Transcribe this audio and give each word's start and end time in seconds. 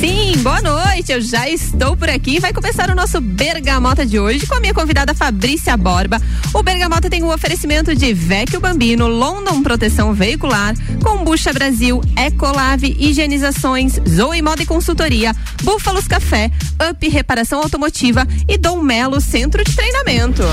Sim, 0.00 0.36
boa 0.42 0.62
noite. 0.62 1.10
Eu 1.10 1.20
já 1.20 1.48
estou 1.48 1.96
por 1.96 2.08
aqui. 2.08 2.38
Vai 2.38 2.52
começar 2.52 2.88
o 2.88 2.94
nosso 2.94 3.20
Bergamota 3.20 4.06
de 4.06 4.20
hoje 4.20 4.46
com 4.46 4.54
a 4.54 4.60
minha 4.60 4.72
convidada 4.72 5.12
Fabrícia 5.12 5.76
Borba. 5.76 6.22
O 6.54 6.62
Bergamota 6.62 7.10
tem 7.10 7.24
um 7.24 7.32
oferecimento 7.32 7.94
de 7.96 8.14
Vecchio 8.14 8.60
Bambino, 8.60 9.08
London 9.08 9.60
Proteção 9.60 10.14
Veicular, 10.14 10.74
Combucha 11.02 11.52
Brasil, 11.52 12.00
Ecolave 12.16 12.96
Higienizações, 12.96 13.98
Zoe 14.08 14.40
Moda 14.40 14.62
e 14.62 14.66
Consultoria, 14.66 15.34
Búfalos 15.64 16.06
Café, 16.06 16.48
Up 16.90 17.08
Reparação 17.08 17.60
Automotiva 17.60 18.24
e 18.46 18.56
Dom 18.56 18.80
Melo 18.80 19.20
Centro 19.20 19.64
de 19.64 19.74
Treinamento. 19.74 20.44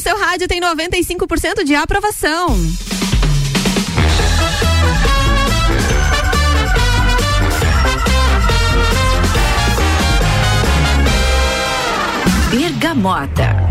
A 0.00 0.02
número 0.02 0.16
1 0.16 0.16
no 0.16 0.18
seu 0.18 0.18
rádio 0.18 0.48
tem 0.48 0.60
95% 0.60 1.64
de 1.64 1.74
aprovação. 1.74 2.56
Bergamota. 12.50 13.70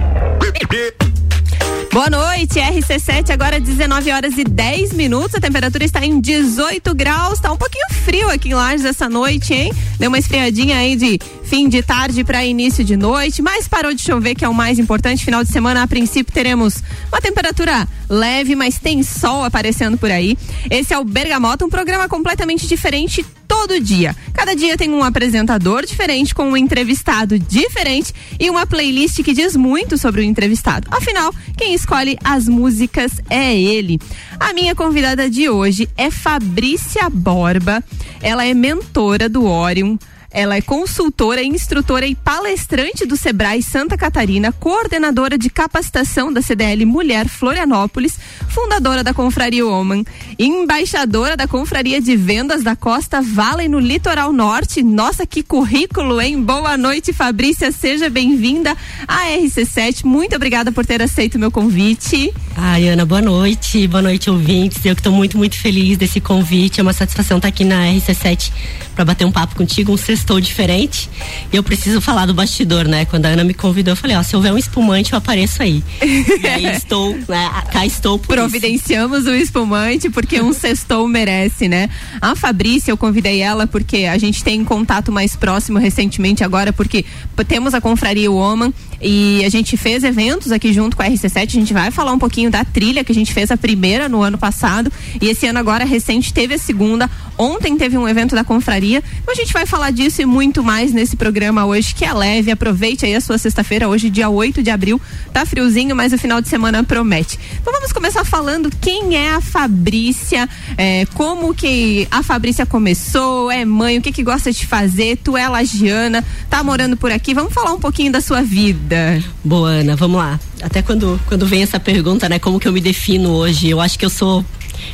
Boa 1.91 2.09
noite, 2.09 2.59
RC7, 2.59 3.31
agora 3.31 3.59
19 3.59 4.11
horas 4.11 4.37
e 4.37 4.43
10 4.43 4.93
minutos. 4.93 5.33
A 5.35 5.41
temperatura 5.41 5.83
está 5.83 6.05
em 6.05 6.21
18 6.21 6.93
graus. 6.93 7.39
Tá 7.39 7.51
um 7.51 7.57
pouquinho 7.57 7.87
frio 8.05 8.29
aqui 8.29 8.49
em 8.49 8.53
Lages 8.53 8.85
essa 8.85 9.09
noite, 9.09 9.53
hein? 9.53 9.73
Deu 9.97 10.09
uma 10.09 10.19
esfriadinha 10.19 10.77
aí 10.77 10.95
de 10.95 11.19
fim 11.49 11.67
de 11.67 11.81
tarde 11.81 12.23
para 12.23 12.45
início 12.45 12.83
de 12.83 12.95
noite, 12.95 13.41
mas 13.41 13.67
parou 13.67 13.91
de 13.91 14.03
chover, 14.03 14.35
que 14.35 14.45
é 14.45 14.47
o 14.47 14.53
mais 14.53 14.77
importante. 14.77 15.25
Final 15.25 15.43
de 15.43 15.51
semana, 15.51 15.81
a 15.81 15.87
princípio, 15.87 16.31
teremos 16.31 16.83
uma 17.11 17.19
temperatura 17.19 17.87
leve, 18.07 18.53
mas 18.53 18.77
tem 18.77 19.01
sol 19.01 19.43
aparecendo 19.43 19.97
por 19.97 20.11
aí. 20.11 20.37
Esse 20.69 20.93
é 20.93 20.99
o 20.99 21.03
Bergamota, 21.03 21.65
um 21.65 21.69
programa 21.69 22.07
completamente 22.07 22.67
diferente 22.67 23.25
todo 23.47 23.79
dia. 23.79 24.15
Cada 24.31 24.55
dia 24.55 24.77
tem 24.77 24.91
um 24.91 25.03
apresentador 25.03 25.87
diferente, 25.87 26.35
com 26.35 26.51
um 26.51 26.55
entrevistado 26.55 27.39
diferente 27.39 28.13
e 28.39 28.47
uma 28.47 28.67
playlist 28.67 29.23
que 29.23 29.33
diz 29.33 29.55
muito 29.55 29.97
sobre 29.97 30.21
o 30.21 30.23
entrevistado. 30.23 30.87
Afinal, 30.91 31.33
quem 31.57 31.73
escolhe 31.73 32.15
as 32.23 32.47
músicas 32.47 33.13
é 33.27 33.59
ele. 33.59 33.99
A 34.39 34.53
minha 34.53 34.75
convidada 34.75 35.27
de 35.27 35.49
hoje 35.49 35.89
é 35.97 36.11
Fabrícia 36.11 37.09
Borba. 37.09 37.83
Ela 38.21 38.45
é 38.45 38.53
mentora 38.53 39.27
do 39.27 39.45
Orion 39.45 39.97
ela 40.31 40.55
é 40.55 40.61
consultora, 40.61 41.43
instrutora 41.43 42.05
e 42.05 42.13
palestrante 42.13 43.05
do 43.05 43.17
Sebrae 43.17 43.63
Santa 43.63 43.97
Catarina, 43.97 44.51
coordenadora 44.51 45.37
de 45.37 45.49
capacitação 45.49 46.31
da 46.31 46.41
CDL 46.41 46.85
Mulher 46.85 47.27
Florianópolis, 47.27 48.19
fundadora 48.47 49.03
da 49.03 49.13
Confraria 49.13 49.65
Woman, 49.65 50.03
embaixadora 50.37 51.35
da 51.35 51.47
Confraria 51.47 51.99
de 51.99 52.15
Vendas 52.15 52.63
da 52.63 52.75
Costa 52.75 53.21
Vale 53.21 53.67
no 53.67 53.79
Litoral 53.79 54.31
Norte. 54.31 54.83
Nossa, 54.83 55.25
que 55.25 55.41
currículo, 55.41 56.21
hein? 56.21 56.41
Boa 56.41 56.77
noite, 56.77 57.11
Fabrícia. 57.11 57.71
Seja 57.71 58.09
bem-vinda 58.09 58.75
à 59.07 59.25
RC7. 59.29 60.05
Muito 60.05 60.35
obrigada 60.35 60.71
por 60.71 60.85
ter 60.85 61.01
aceito 61.01 61.39
meu 61.39 61.51
convite. 61.51 62.31
Ai, 62.55 62.87
Ana, 62.87 63.05
boa 63.05 63.21
noite. 63.21 63.87
Boa 63.87 64.01
noite, 64.01 64.29
ouvintes. 64.29 64.85
Eu 64.85 64.93
que 64.93 64.99
estou 64.99 65.13
muito, 65.13 65.37
muito 65.37 65.59
feliz 65.59 65.97
desse 65.97 66.19
convite. 66.19 66.79
É 66.79 66.83
uma 66.83 66.93
satisfação 66.93 67.37
estar 67.37 67.47
aqui 67.47 67.63
na 67.63 67.85
RC7 67.85 68.51
para 68.93 69.05
bater 69.05 69.25
um 69.25 69.31
papo 69.31 69.55
contigo. 69.55 69.93
Um 69.93 69.97
estou 70.19 70.39
diferente. 70.39 71.09
E 71.51 71.55
eu 71.55 71.63
preciso 71.63 72.01
falar 72.01 72.25
do 72.25 72.33
bastidor, 72.33 72.87
né? 72.87 73.05
Quando 73.05 73.25
a 73.25 73.29
Ana 73.29 73.43
me 73.43 73.53
convidou, 73.53 73.93
eu 73.93 73.95
falei, 73.95 74.15
ó, 74.15 74.23
se 74.23 74.35
houver 74.35 74.53
um 74.53 74.57
espumante, 74.57 75.13
eu 75.13 75.17
apareço 75.17 75.63
aí. 75.63 75.83
e 76.01 76.47
aí 76.47 76.65
estou, 76.75 77.15
né? 77.27 77.49
Cá 77.71 77.85
estou 77.85 78.19
por 78.19 78.35
Providenciamos 78.35 79.21
isso. 79.21 79.29
o 79.31 79.35
espumante, 79.35 80.09
porque 80.09 80.41
um 80.41 80.53
sextou 80.53 81.07
merece, 81.07 81.67
né? 81.67 81.89
A 82.21 82.35
Fabrícia, 82.35 82.91
eu 82.91 82.97
convidei 82.97 83.41
ela 83.41 83.65
porque 83.65 84.05
a 84.05 84.17
gente 84.17 84.43
tem 84.43 84.63
contato 84.63 85.11
mais 85.11 85.35
próximo 85.35 85.79
recentemente 85.79 86.43
agora, 86.43 86.71
porque 86.73 87.05
temos 87.47 87.73
a 87.73 87.81
Confraria 87.81 88.29
Woman 88.31 88.73
e 89.01 89.43
a 89.45 89.49
gente 89.49 89.77
fez 89.77 90.03
eventos 90.03 90.51
aqui 90.51 90.73
junto 90.73 90.97
com 90.97 91.03
a 91.03 91.07
RC7. 91.07 91.43
A 91.43 91.45
gente 91.45 91.73
vai 91.73 91.91
falar 91.91 92.11
um 92.11 92.19
pouquinho 92.19 92.51
da 92.51 92.65
trilha 92.65 93.03
que 93.03 93.11
a 93.11 93.15
gente 93.15 93.33
fez 93.33 93.49
a 93.51 93.57
primeira 93.57 94.09
no 94.09 94.21
ano 94.21 94.37
passado. 94.37 94.91
E 95.21 95.27
esse 95.27 95.47
ano 95.47 95.59
agora 95.59 95.85
recente 95.85 96.33
teve 96.33 96.55
a 96.55 96.57
segunda. 96.57 97.09
Ontem 97.37 97.77
teve 97.77 97.97
um 97.97 98.07
evento 98.07 98.35
da 98.35 98.43
confraria. 98.43 99.01
Então 99.21 99.33
a 99.33 99.35
gente 99.35 99.53
vai 99.53 99.65
falar 99.65 99.91
disso 99.91 100.21
e 100.21 100.25
muito 100.25 100.61
mais 100.61 100.91
nesse 100.91 101.15
programa 101.15 101.65
hoje, 101.65 101.95
que 101.95 102.03
é 102.03 102.13
leve. 102.13 102.51
Aproveite 102.51 103.05
aí 103.05 103.15
a 103.15 103.21
sua 103.21 103.37
sexta-feira, 103.37 103.87
hoje, 103.87 104.09
dia 104.09 104.29
8 104.29 104.61
de 104.61 104.69
abril. 104.69 104.99
Tá 105.31 105.45
friozinho, 105.45 105.95
mas 105.95 106.11
o 106.11 106.17
final 106.17 106.41
de 106.41 106.49
semana 106.49 106.83
promete. 106.83 107.39
Então 107.61 107.71
vamos 107.71 107.93
começar 107.93 108.25
falando 108.25 108.69
quem 108.81 109.15
é 109.15 109.31
a 109.31 109.41
Fabrícia, 109.41 110.49
é, 110.77 111.05
como 111.13 111.53
que 111.53 112.07
a 112.11 112.21
Fabrícia 112.21 112.65
começou, 112.65 113.49
é 113.49 113.63
mãe, 113.63 113.97
o 113.97 114.01
que 114.01 114.11
que 114.11 114.23
gosta 114.23 114.51
de 114.51 114.67
fazer, 114.67 115.17
tu 115.23 115.37
é 115.37 115.47
lagiana, 115.47 116.23
tá 116.49 116.61
morando 116.61 116.97
por 116.97 117.11
aqui. 117.11 117.33
Vamos 117.33 117.53
falar 117.53 117.71
um 117.71 117.79
pouquinho 117.79 118.11
da 118.11 118.19
sua 118.19 118.41
vida 118.41 118.88
vida? 118.89 119.23
Boa, 119.43 119.69
Ana, 119.69 119.95
vamos 119.95 120.17
lá. 120.17 120.39
Até 120.63 120.81
quando, 120.81 121.21
quando 121.27 121.45
vem 121.45 121.61
essa 121.61 121.79
pergunta, 121.79 122.27
né, 122.27 122.39
como 122.39 122.59
que 122.59 122.67
eu 122.67 122.73
me 122.73 122.81
defino 122.81 123.29
hoje? 123.29 123.69
Eu 123.69 123.79
acho 123.79 123.99
que 123.99 124.05
eu 124.05 124.09
sou 124.09 124.43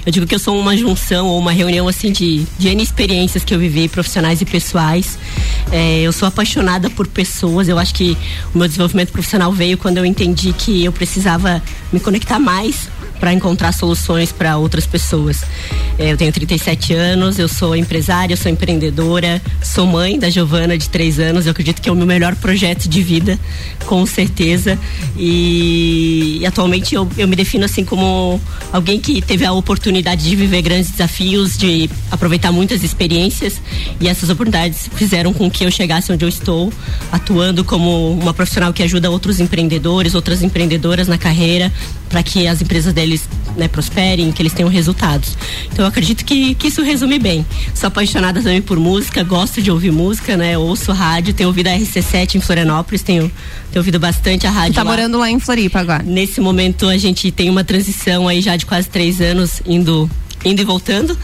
eu 0.06 0.12
digo 0.12 0.26
que 0.26 0.34
eu 0.34 0.40
sou 0.40 0.60
uma 0.60 0.76
junção 0.76 1.28
ou 1.28 1.40
uma 1.40 1.52
reunião 1.52 1.88
assim 1.88 2.12
de, 2.12 2.44
de 2.58 2.70
N 2.70 2.82
experiências 2.82 3.44
que 3.44 3.54
eu 3.54 3.60
vivi, 3.60 3.88
profissionais 3.88 4.42
e 4.42 4.46
pessoais. 4.46 5.18
É, 5.72 6.02
eu 6.02 6.12
sou 6.12 6.28
apaixonada 6.28 6.90
por 6.90 7.08
pessoas. 7.08 7.68
Eu 7.68 7.78
acho 7.78 7.94
que 7.94 8.18
o 8.54 8.58
meu 8.58 8.68
desenvolvimento 8.68 9.12
profissional 9.12 9.52
veio 9.52 9.78
quando 9.78 9.98
eu 9.98 10.06
entendi 10.06 10.54
que 10.54 10.84
eu 10.84 10.92
precisava 10.92 11.62
me 11.94 12.00
conectar 12.00 12.40
mais 12.40 12.90
para 13.20 13.34
encontrar 13.34 13.72
soluções 13.74 14.32
para 14.32 14.58
outras 14.58 14.86
pessoas. 14.86 15.44
É, 15.98 16.12
eu 16.12 16.18
tenho 16.18 16.32
37 16.32 16.94
anos, 16.94 17.40
eu 17.40 17.48
sou 17.48 17.76
empresária, 17.76 18.36
sou 18.36 18.52
empreendedora, 18.52 19.42
sou 19.64 19.88
mãe 19.88 20.20
da 20.20 20.30
Giovana 20.30 20.78
de 20.78 20.90
3 20.90 21.20
anos. 21.20 21.46
Eu 21.46 21.52
acredito 21.52 21.82
que 21.82 21.90
é 21.90 21.92
o 21.92 21.96
meu 21.96 22.06
melhor 22.06 22.36
projeto 22.36 22.88
de 22.90 23.02
vida, 23.02 23.40
com 23.86 24.06
certeza. 24.06 24.78
E, 25.18 26.40
e 26.42 26.46
atualmente 26.46 26.96
eu, 26.96 27.08
eu 27.18 27.28
me 27.28 27.36
defino 27.36 27.66
assim 27.66 27.86
como 27.86 28.40
alguém 28.72 29.00
que 29.00 29.22
teve 29.22 29.46
a 29.46 29.54
oportunidade 29.54 30.24
de 30.30 30.36
viver 30.36 30.62
grandes 30.62 30.92
desafios, 30.92 31.58
de 31.58 31.90
aproveitar 32.12 32.52
muitas 32.52 32.84
experiências 32.84 33.62
e 34.00 34.08
essas 34.08 34.30
oportunidades 34.30 34.90
fizeram 34.96 35.34
com 35.34 35.50
que 35.50 35.64
eu 35.64 35.72
chegasse 35.72 36.12
onde 36.12 36.26
eu 36.26 36.30
estou, 36.30 36.72
atuando 37.12 37.64
como 37.64 38.12
uma 38.14 38.34
profissional 38.34 38.74
que 38.74 38.84
ajuda 38.84 39.10
outros 39.10 39.40
empreendedores, 39.40 40.16
outras 40.16 40.42
empreendedoras 40.42 41.08
na 41.08 41.18
carreira, 41.18 41.72
para 42.16 42.24
que 42.24 42.48
as 42.48 42.62
empresas 42.62 42.94
deles 42.94 43.28
né, 43.58 43.68
prosperem, 43.68 44.32
que 44.32 44.42
eles 44.42 44.54
tenham 44.54 44.70
resultados. 44.70 45.38
Então 45.66 45.84
eu 45.84 45.90
acredito 45.90 46.24
que, 46.24 46.56
que 46.56 46.70
isso 46.70 46.82
resume 46.82 47.20
bem. 47.20 47.46
Sou 47.74 47.90
apaixonada 47.90 48.42
também 48.42 48.62
por 48.62 48.80
música, 48.80 49.22
gosto 49.22 49.62
de 49.62 49.70
ouvir 49.70 49.92
música, 49.92 50.38
né? 50.38 50.58
Ouço 50.58 50.94
rádio, 50.94 51.34
tenho 51.34 51.50
ouvido 51.50 51.68
a 51.68 51.72
RC7 51.72 52.36
em 52.36 52.40
Florianópolis, 52.40 53.02
tenho, 53.02 53.30
tenho 53.70 53.82
ouvido 53.82 54.00
bastante 54.00 54.48
a 54.48 54.50
rádio. 54.50 54.76
Você 54.76 54.76
tá 54.76 54.84
lá. 54.84 54.92
morando 54.92 55.20
lá 55.20 55.30
em 55.30 55.42
Floripa 55.42 55.82
agora? 55.82 56.04
Nesse 56.04 56.40
momento 56.40 56.88
a 56.88 56.98
gente 56.98 57.30
tem 57.32 57.50
uma 57.50 57.66
transição 57.66 58.30
aí 58.30 58.40
já 58.40 58.56
de 58.56 58.66
quase 58.66 58.88
três 58.88 59.20
anos 59.20 59.62
indo 59.66 60.10
indo 60.46 60.62
e 60.62 60.66
voltando 60.66 61.18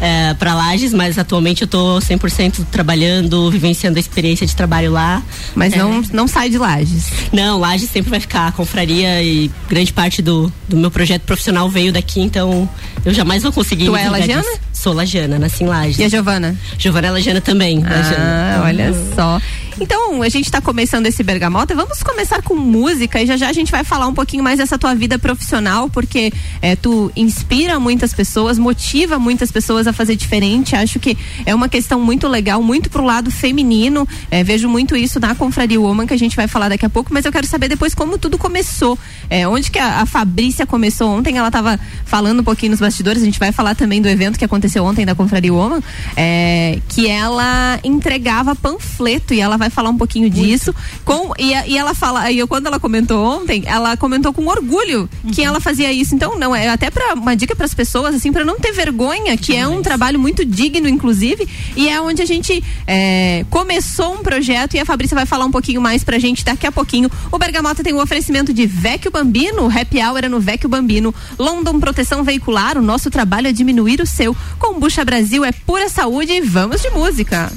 é, 0.00 0.34
para 0.34 0.54
Lages, 0.54 0.92
mas 0.92 1.18
atualmente 1.18 1.62
eu 1.62 1.68
tô 1.68 1.98
100% 1.98 2.66
trabalhando, 2.70 3.50
vivenciando 3.50 3.96
a 3.96 4.00
experiência 4.00 4.46
de 4.46 4.54
trabalho 4.54 4.92
lá. 4.92 5.22
Mas 5.54 5.72
é. 5.72 5.78
não, 5.78 6.02
não 6.12 6.28
sai 6.28 6.50
de 6.50 6.58
Lages? 6.58 7.06
Não, 7.32 7.58
Lages 7.58 7.90
sempre 7.90 8.10
vai 8.10 8.20
ficar 8.20 8.48
a 8.48 8.52
confraria 8.52 9.22
e 9.22 9.50
grande 9.68 9.92
parte 9.92 10.20
do, 10.22 10.52
do 10.68 10.76
meu 10.76 10.90
projeto 10.90 11.22
profissional 11.22 11.68
veio 11.68 11.92
daqui, 11.92 12.20
então 12.20 12.68
eu 13.04 13.12
jamais 13.12 13.42
vou 13.42 13.52
conseguir. 13.52 13.86
Tu 13.86 13.96
é 13.96 14.08
Lajana? 14.08 14.44
Sou 14.72 14.92
Lajana, 14.92 15.38
nasci 15.38 15.64
em 15.64 15.66
Lages. 15.66 15.98
E 15.98 16.04
a 16.04 16.08
Giovana? 16.08 16.56
Giovana 16.78 17.08
é 17.08 17.10
Lajana 17.10 17.40
também. 17.40 17.82
Ah, 17.86 18.62
olha 18.64 18.92
só. 19.14 19.40
Então, 19.78 20.22
a 20.22 20.28
gente 20.30 20.46
está 20.46 20.60
começando 20.60 21.06
esse 21.06 21.22
bergamota. 21.22 21.74
Vamos 21.74 22.02
começar 22.02 22.40
com 22.40 22.54
música 22.54 23.20
e 23.20 23.26
já 23.26 23.36
já 23.36 23.48
a 23.48 23.52
gente 23.52 23.70
vai 23.70 23.84
falar 23.84 24.06
um 24.06 24.14
pouquinho 24.14 24.42
mais 24.42 24.58
dessa 24.58 24.78
tua 24.78 24.94
vida 24.94 25.18
profissional, 25.18 25.90
porque 25.90 26.32
é, 26.62 26.74
tu 26.74 27.12
inspira 27.14 27.78
muitas 27.78 28.14
pessoas, 28.14 28.58
motiva 28.58 29.18
muitas 29.18 29.52
pessoas 29.52 29.86
a 29.86 29.92
fazer 29.92 30.16
diferente. 30.16 30.74
Acho 30.74 30.98
que 30.98 31.16
é 31.44 31.54
uma 31.54 31.68
questão 31.68 32.00
muito 32.00 32.26
legal, 32.26 32.62
muito 32.62 32.88
pro 32.88 33.04
lado 33.04 33.30
feminino. 33.30 34.08
É, 34.30 34.42
vejo 34.42 34.66
muito 34.66 34.96
isso 34.96 35.20
na 35.20 35.34
Confraria 35.34 35.78
Woman, 35.78 36.06
que 36.06 36.14
a 36.14 36.18
gente 36.18 36.36
vai 36.36 36.48
falar 36.48 36.70
daqui 36.70 36.86
a 36.86 36.90
pouco, 36.90 37.12
mas 37.12 37.26
eu 37.26 37.32
quero 37.32 37.46
saber 37.46 37.68
depois 37.68 37.94
como 37.94 38.16
tudo 38.16 38.38
começou. 38.38 38.98
É, 39.28 39.46
onde 39.46 39.70
que 39.70 39.78
a, 39.78 40.00
a 40.00 40.06
Fabrícia 40.06 40.64
começou 40.66 41.10
ontem? 41.10 41.36
Ela 41.36 41.48
estava 41.48 41.78
falando 42.06 42.40
um 42.40 42.44
pouquinho 42.44 42.70
nos 42.70 42.80
bastidores, 42.80 43.20
a 43.20 43.24
gente 43.24 43.38
vai 43.38 43.52
falar 43.52 43.74
também 43.74 44.00
do 44.00 44.08
evento 44.08 44.38
que 44.38 44.44
aconteceu 44.44 44.84
ontem 44.84 45.04
da 45.04 45.14
Confraria 45.14 45.52
Woman, 45.52 45.82
é, 46.16 46.78
que 46.88 47.08
ela 47.08 47.78
entregava 47.84 48.54
panfleto 48.54 49.34
e 49.34 49.40
ela 49.40 49.58
vai 49.58 49.65
vai 49.66 49.70
falar 49.70 49.90
um 49.90 49.96
pouquinho 49.96 50.30
Muito. 50.30 50.40
disso. 50.40 50.74
Com, 51.04 51.32
e, 51.38 51.52
e, 51.70 51.76
ela 51.76 51.94
fala, 51.94 52.30
e 52.30 52.38
eu, 52.38 52.48
quando 52.48 52.66
ela 52.66 52.78
comentou 52.78 53.24
ontem, 53.24 53.62
ela 53.66 53.96
comentou 53.96 54.32
com 54.32 54.46
orgulho 54.46 55.08
uhum. 55.24 55.30
que 55.30 55.42
ela 55.42 55.60
fazia 55.60 55.92
isso. 55.92 56.14
Então, 56.14 56.38
não, 56.38 56.54
é 56.54 56.68
até 56.68 56.90
para 56.90 57.14
uma 57.14 57.36
dica 57.36 57.54
para 57.54 57.66
as 57.66 57.74
pessoas, 57.74 58.14
assim, 58.14 58.32
para 58.32 58.44
não 58.44 58.58
ter 58.58 58.72
vergonha, 58.72 59.36
que 59.36 59.54
é 59.54 59.66
um 59.66 59.82
trabalho 59.82 60.18
muito 60.18 60.44
digno, 60.44 60.88
inclusive, 60.88 61.46
e 61.76 61.88
é 61.88 62.00
onde 62.00 62.22
a 62.22 62.26
gente 62.26 62.62
é, 62.86 63.44
começou 63.50 64.14
um 64.14 64.22
projeto 64.22 64.74
e 64.74 64.78
a 64.78 64.84
Fabrícia 64.84 65.14
vai 65.14 65.26
falar 65.26 65.44
um 65.44 65.50
pouquinho 65.50 65.80
mais 65.80 66.04
pra 66.04 66.18
gente 66.18 66.44
daqui 66.44 66.66
a 66.66 66.72
pouquinho. 66.72 67.10
O 67.30 67.38
Bergamota 67.38 67.82
tem 67.82 67.92
o 67.92 67.96
um 67.96 68.02
oferecimento 68.02 68.52
de 68.52 68.66
Vecchio 68.66 69.10
Bambino, 69.10 69.66
Happy 69.66 70.00
Hour 70.02 70.24
é 70.24 70.28
no 70.28 70.40
Vecchio 70.40 70.68
Bambino, 70.68 71.14
London 71.38 71.78
Proteção 71.80 72.22
Veicular, 72.22 72.78
o 72.78 72.82
nosso 72.82 73.10
trabalho 73.10 73.48
é 73.48 73.52
diminuir 73.52 74.00
o 74.00 74.06
seu. 74.06 74.36
Combucha 74.58 75.04
Brasil 75.04 75.44
é 75.44 75.52
pura 75.52 75.88
saúde 75.88 76.32
e 76.32 76.40
vamos 76.40 76.80
de 76.80 76.90
música. 76.90 77.52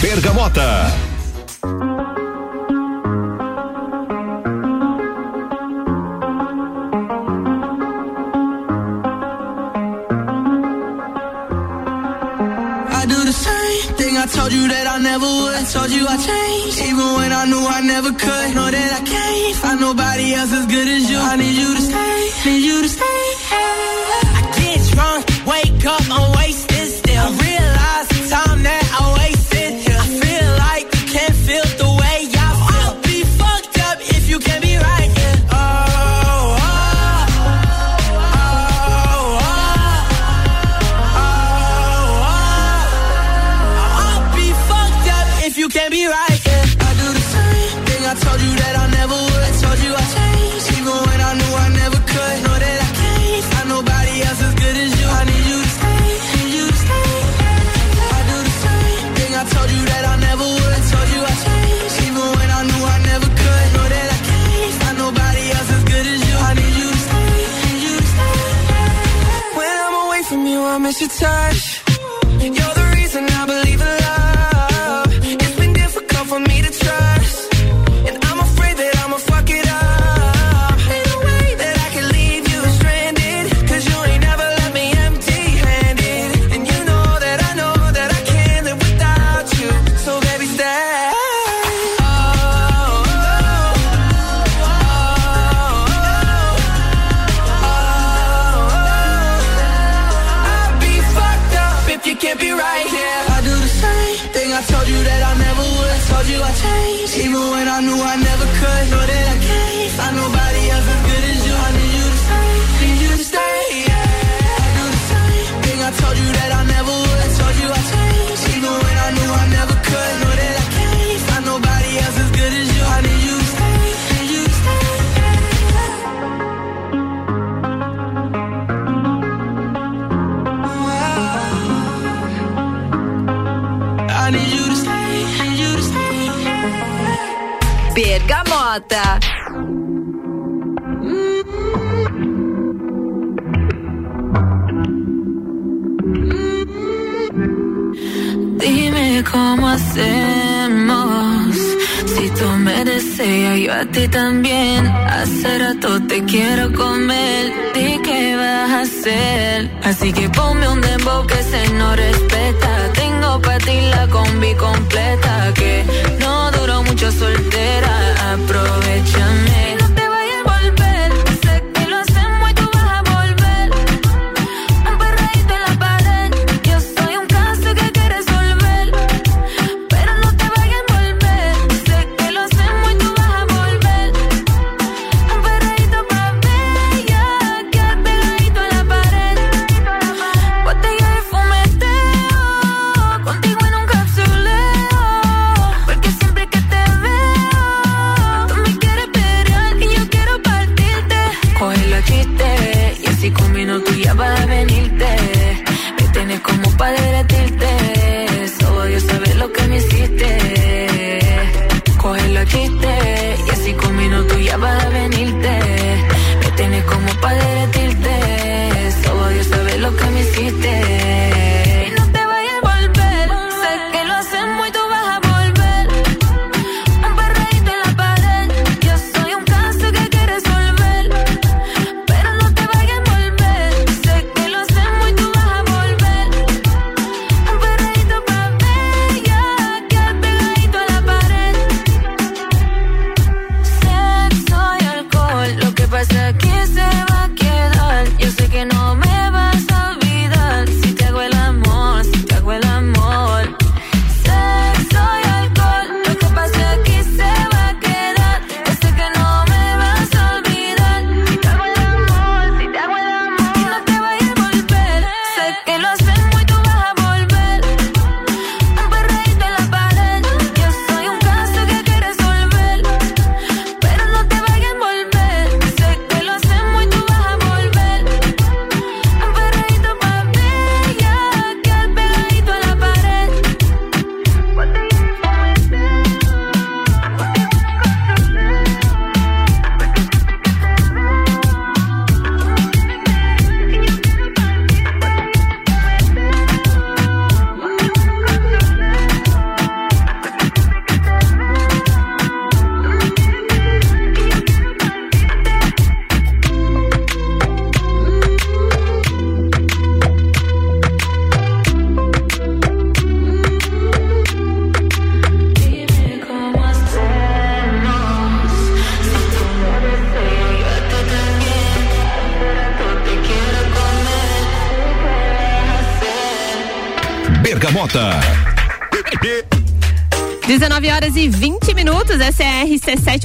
Bergamota. 0.00 1.11
Told 14.42 14.54
you 14.54 14.66
that 14.66 14.86
I 14.90 14.98
never 14.98 15.22
would. 15.24 15.66
Told 15.70 15.90
you 15.94 16.02
I'd 16.02 16.18
change, 16.18 16.74
Even 16.90 17.08
when 17.14 17.30
I 17.30 17.46
knew 17.46 17.62
I 17.62 17.80
never 17.80 18.10
could. 18.10 18.48
Know 18.58 18.68
that 18.74 18.90
I 18.98 19.02
can't 19.06 19.56
find 19.62 19.78
nobody 19.80 20.34
else 20.34 20.52
as 20.52 20.66
good 20.66 20.88
as 20.88 21.08
you. 21.08 21.16
I 21.16 21.36
need 21.36 21.54
you 21.54 21.70
to 21.78 21.80
stay. 21.80 22.50
Need 22.50 22.64
you 22.66 22.82
to 22.82 22.88
stay. 22.88 23.22
I 23.54 24.42
get 24.58 24.82
drunk, 24.90 25.22
wake 25.46 25.86
up, 25.86 26.02
I'm 26.10 26.41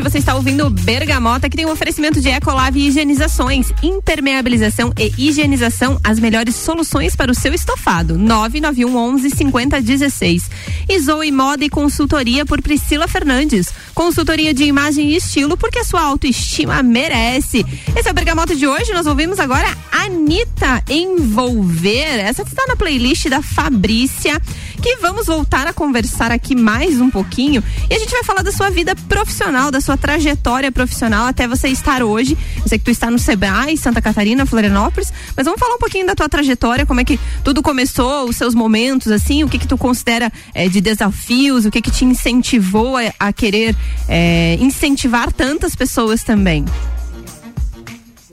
você 0.09 0.19
está 0.19 0.35
ouvindo 0.35 0.69
Bergamota, 0.69 1.49
que 1.49 1.57
tem 1.57 1.65
um 1.65 1.71
oferecimento 1.71 2.21
de 2.21 2.29
Ecolave 2.29 2.79
Higienizações, 2.79 3.73
impermeabilização 3.83 4.93
e 4.97 5.11
higienização, 5.17 5.99
as 6.01 6.17
melhores 6.17 6.55
soluções 6.55 7.13
para 7.13 7.29
o 7.29 7.35
seu 7.35 7.53
estofado. 7.53 8.17
991 8.17 8.95
11 8.95 9.29
5016. 9.31 10.49
E 10.87 11.31
Moda 11.31 11.65
e 11.65 11.69
Consultoria 11.69 12.45
por 12.45 12.61
Priscila 12.61 13.05
Fernandes. 13.05 13.67
Consultoria 13.93 14.53
de 14.53 14.63
imagem 14.63 15.09
e 15.09 15.17
estilo, 15.17 15.57
porque 15.57 15.79
a 15.79 15.83
sua 15.83 16.03
autoestima 16.03 16.81
merece. 16.81 17.65
Esse 17.93 18.07
é 18.07 18.11
o 18.11 18.15
Bergamota 18.15 18.55
de 18.55 18.65
hoje, 18.65 18.93
nós 18.93 19.07
ouvimos 19.07 19.41
agora 19.41 19.67
Anitta 19.91 20.83
Envolver. 20.89 22.19
Essa 22.19 22.43
está 22.43 22.65
na 22.65 22.77
playlist 22.77 23.27
da 23.27 23.41
Fabrícia, 23.41 24.41
que 24.87 24.95
vamos 25.01 25.25
voltar 25.25 25.67
a 25.67 25.73
conversar 25.73 26.31
aqui 26.31 26.55
mais 26.55 27.01
um 27.01 27.09
pouquinho. 27.09 27.61
E 27.89 27.93
a 27.93 27.99
gente 27.99 28.09
vai 28.11 28.23
falar 28.23 28.41
da 28.41 28.53
sua 28.53 28.69
vida 28.69 28.95
profissional, 28.95 29.69
da 29.69 29.81
sua 29.81 29.97
trajetória 29.97 30.71
profissional 30.71 31.27
até 31.27 31.45
você 31.45 31.67
estar 31.67 32.01
hoje. 32.01 32.37
Eu 32.55 32.69
sei 32.69 32.79
que 32.79 32.85
tu 32.85 32.91
está 32.91 33.11
no 33.11 33.19
Sebrae, 33.19 33.75
Santa 33.75 34.01
Catarina, 34.01 34.45
Florianópolis, 34.45 35.11
mas 35.35 35.43
vamos 35.43 35.59
falar 35.59 35.75
um 35.75 35.77
pouquinho 35.77 36.07
da 36.07 36.15
tua 36.15 36.29
trajetória, 36.29 36.85
como 36.85 37.01
é 37.01 37.03
que 37.03 37.19
tudo 37.43 37.61
começou, 37.61 38.29
os 38.29 38.37
seus 38.37 38.55
momentos, 38.55 39.11
assim, 39.11 39.43
o 39.43 39.49
que 39.49 39.59
que 39.59 39.67
tu 39.67 39.77
considera 39.77 40.31
é, 40.53 40.69
de 40.69 40.79
desafios, 40.79 41.65
o 41.65 41.71
que 41.71 41.81
que 41.81 41.91
te 41.91 42.05
incentivou 42.05 42.95
a, 42.95 43.11
a 43.19 43.33
querer 43.33 43.75
é, 44.07 44.57
incentivar 44.61 45.33
tantas 45.33 45.75
pessoas 45.75 46.23
também. 46.23 46.63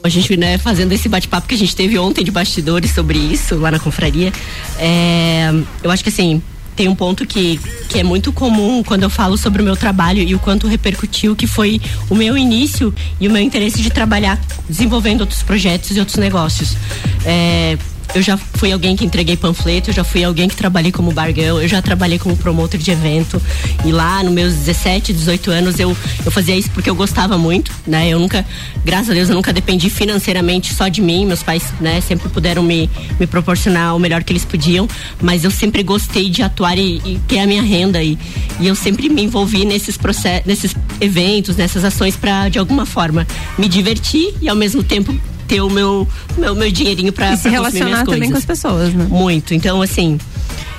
A 0.05 0.09
gente, 0.11 0.37
né, 0.37 0.59
fazendo 0.59 0.93
esse 0.93 1.09
bate-papo 1.09 1.49
que 1.49 1.55
a 1.55 1.59
gente 1.59 1.75
teve 1.75 1.99
ontem 1.99 2.23
de 2.23 2.31
bastidores 2.31 2.91
sobre 2.91 3.19
isso 3.19 3.57
lá 3.57 3.71
na 3.71 3.79
confraria, 3.79 4.31
é, 4.79 5.51
eu 5.83 5.91
acho 5.91 6.03
que 6.03 6.11
assim, 6.11 6.43
tem 6.77 6.89
um 6.89 6.95
ponto 6.95 7.27
que, 7.27 7.59
que 7.89 8.01
é 8.01 8.03
muito 8.03 8.31
comum 8.31 8.83
quando 8.83 9.05
eu 9.05 9.09
falo 9.09 9.39
sobre 9.39 9.63
o 9.63 9.65
meu 9.65 9.75
trabalho 9.75 10.21
e 10.21 10.35
o 10.35 10.39
quanto 10.39 10.67
repercutiu, 10.67 11.35
que 11.35 11.47
foi 11.47 11.81
o 12.11 12.15
meu 12.15 12.37
início 12.37 12.93
e 13.19 13.27
o 13.27 13.31
meu 13.31 13.41
interesse 13.41 13.81
de 13.81 13.89
trabalhar 13.89 14.39
desenvolvendo 14.69 15.23
outros 15.23 15.43
projetos 15.43 15.97
e 15.97 16.01
outros 16.01 16.19
negócios. 16.19 16.77
É, 17.25 17.79
eu 18.15 18.23
já 18.23 18.37
fui 18.37 18.71
alguém 18.71 18.95
que 18.95 19.05
entreguei 19.05 19.37
panfleto, 19.37 19.91
eu 19.91 19.95
já 19.95 20.05
fui 20.05 20.23
alguém 20.23 20.49
que 20.49 20.55
trabalhei 20.55 20.93
como 20.93 21.11
bargão, 21.13 21.61
eu 21.61 21.67
já 21.67 21.83
trabalhei 21.83 22.19
como 22.19 22.37
promotor 22.37 22.79
de 22.79 22.91
evento. 22.91 23.43
E 23.85 23.91
lá, 23.91 24.23
nos 24.23 24.33
meus 24.33 24.55
17, 24.55 25.13
18 25.13 25.51
anos, 25.51 25.81
eu, 25.81 25.97
eu 26.25 26.31
fazia 26.31 26.57
isso 26.57 26.71
porque 26.71 26.89
eu 26.89 26.95
gostava 26.95 27.37
muito, 27.37 27.73
né? 27.87 28.09
Eu 28.09 28.21
nunca, 28.21 28.47
graças 28.85 29.11
a 29.11 29.15
Deus, 29.15 29.29
eu 29.29 29.35
nunca 29.35 29.53
dependi 29.53 29.91
financeiramente 29.91 30.73
só 30.73 30.87
de 30.87 31.03
mim. 31.03 31.27
Meus 31.27 31.43
pais, 31.43 31.65
né, 31.81 32.01
sempre 32.01 32.29
puderam 32.29 32.63
me, 32.63 32.89
me 33.19 33.27
proporcionar 33.27 33.97
o 33.97 33.99
melhor 33.99 34.23
que 34.23 34.33
eles 34.33 34.45
podiam, 34.45 34.89
mas 35.21 35.43
eu 35.43 35.51
sempre 35.51 35.83
gostei 35.83 36.31
de 36.31 36.43
atuar 36.43 36.79
e, 36.79 37.03
e 37.05 37.21
ter 37.27 37.41
a 37.41 37.47
minha 37.47 37.63
renda. 37.63 38.01
E, 38.01 38.17
e 38.61 38.69
eu 38.69 38.77
sempre 38.77 39.09
me 39.09 39.25
envolvi 39.25 39.65
nesses 39.65 39.97
processos, 39.97 40.47
nesses 40.47 40.77
eventos, 41.01 41.57
nessas 41.57 41.85
ações 41.85 42.17
para 42.17 42.49
de 42.49 42.61
alguma 42.61 42.87
forma 42.87 43.27
me 43.59 43.69
divertir 43.69 44.35
e 44.41 44.49
ao 44.49 44.55
mesmo 44.55 44.85
tempo 44.85 45.13
ter 45.47 45.61
o 45.61 45.71
meu, 45.71 46.07
meu, 46.37 46.55
meu 46.55 46.71
dinheirinho 46.71 47.13
para 47.13 47.37
se 47.37 47.49
relacionar 47.49 48.05
também 48.05 48.31
com 48.31 48.37
as 48.37 48.45
pessoas, 48.45 48.93
né? 48.93 49.07
Muito. 49.09 49.55
Então, 49.55 49.83
assim. 49.83 50.19